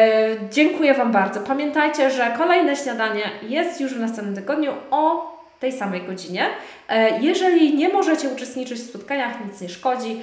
[0.51, 1.41] dziękuję Wam bardzo.
[1.41, 6.47] Pamiętajcie, że kolejne śniadanie jest już w następnym tygodniu o tej samej godzinie.
[7.21, 10.21] Jeżeli nie możecie uczestniczyć w spotkaniach, nic nie szkodzi.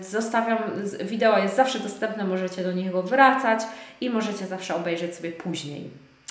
[0.00, 0.58] Zostawiam,
[1.02, 3.60] wideo jest zawsze dostępne, możecie do niego wracać
[4.00, 5.90] i możecie zawsze obejrzeć sobie później.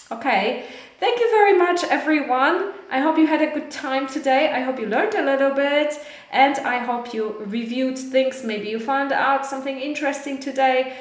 [0.10, 0.62] Okay,
[1.00, 2.74] thank you very much, everyone.
[2.90, 4.52] I hope you had a good time today.
[4.52, 5.94] I hope you learned a little bit,
[6.32, 8.44] and I hope you reviewed things.
[8.44, 10.94] Maybe you found out something interesting today.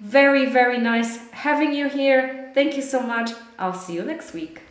[0.00, 2.50] Very, very nice having you here.
[2.54, 3.30] Thank you so much.
[3.58, 4.65] I'll see you next week.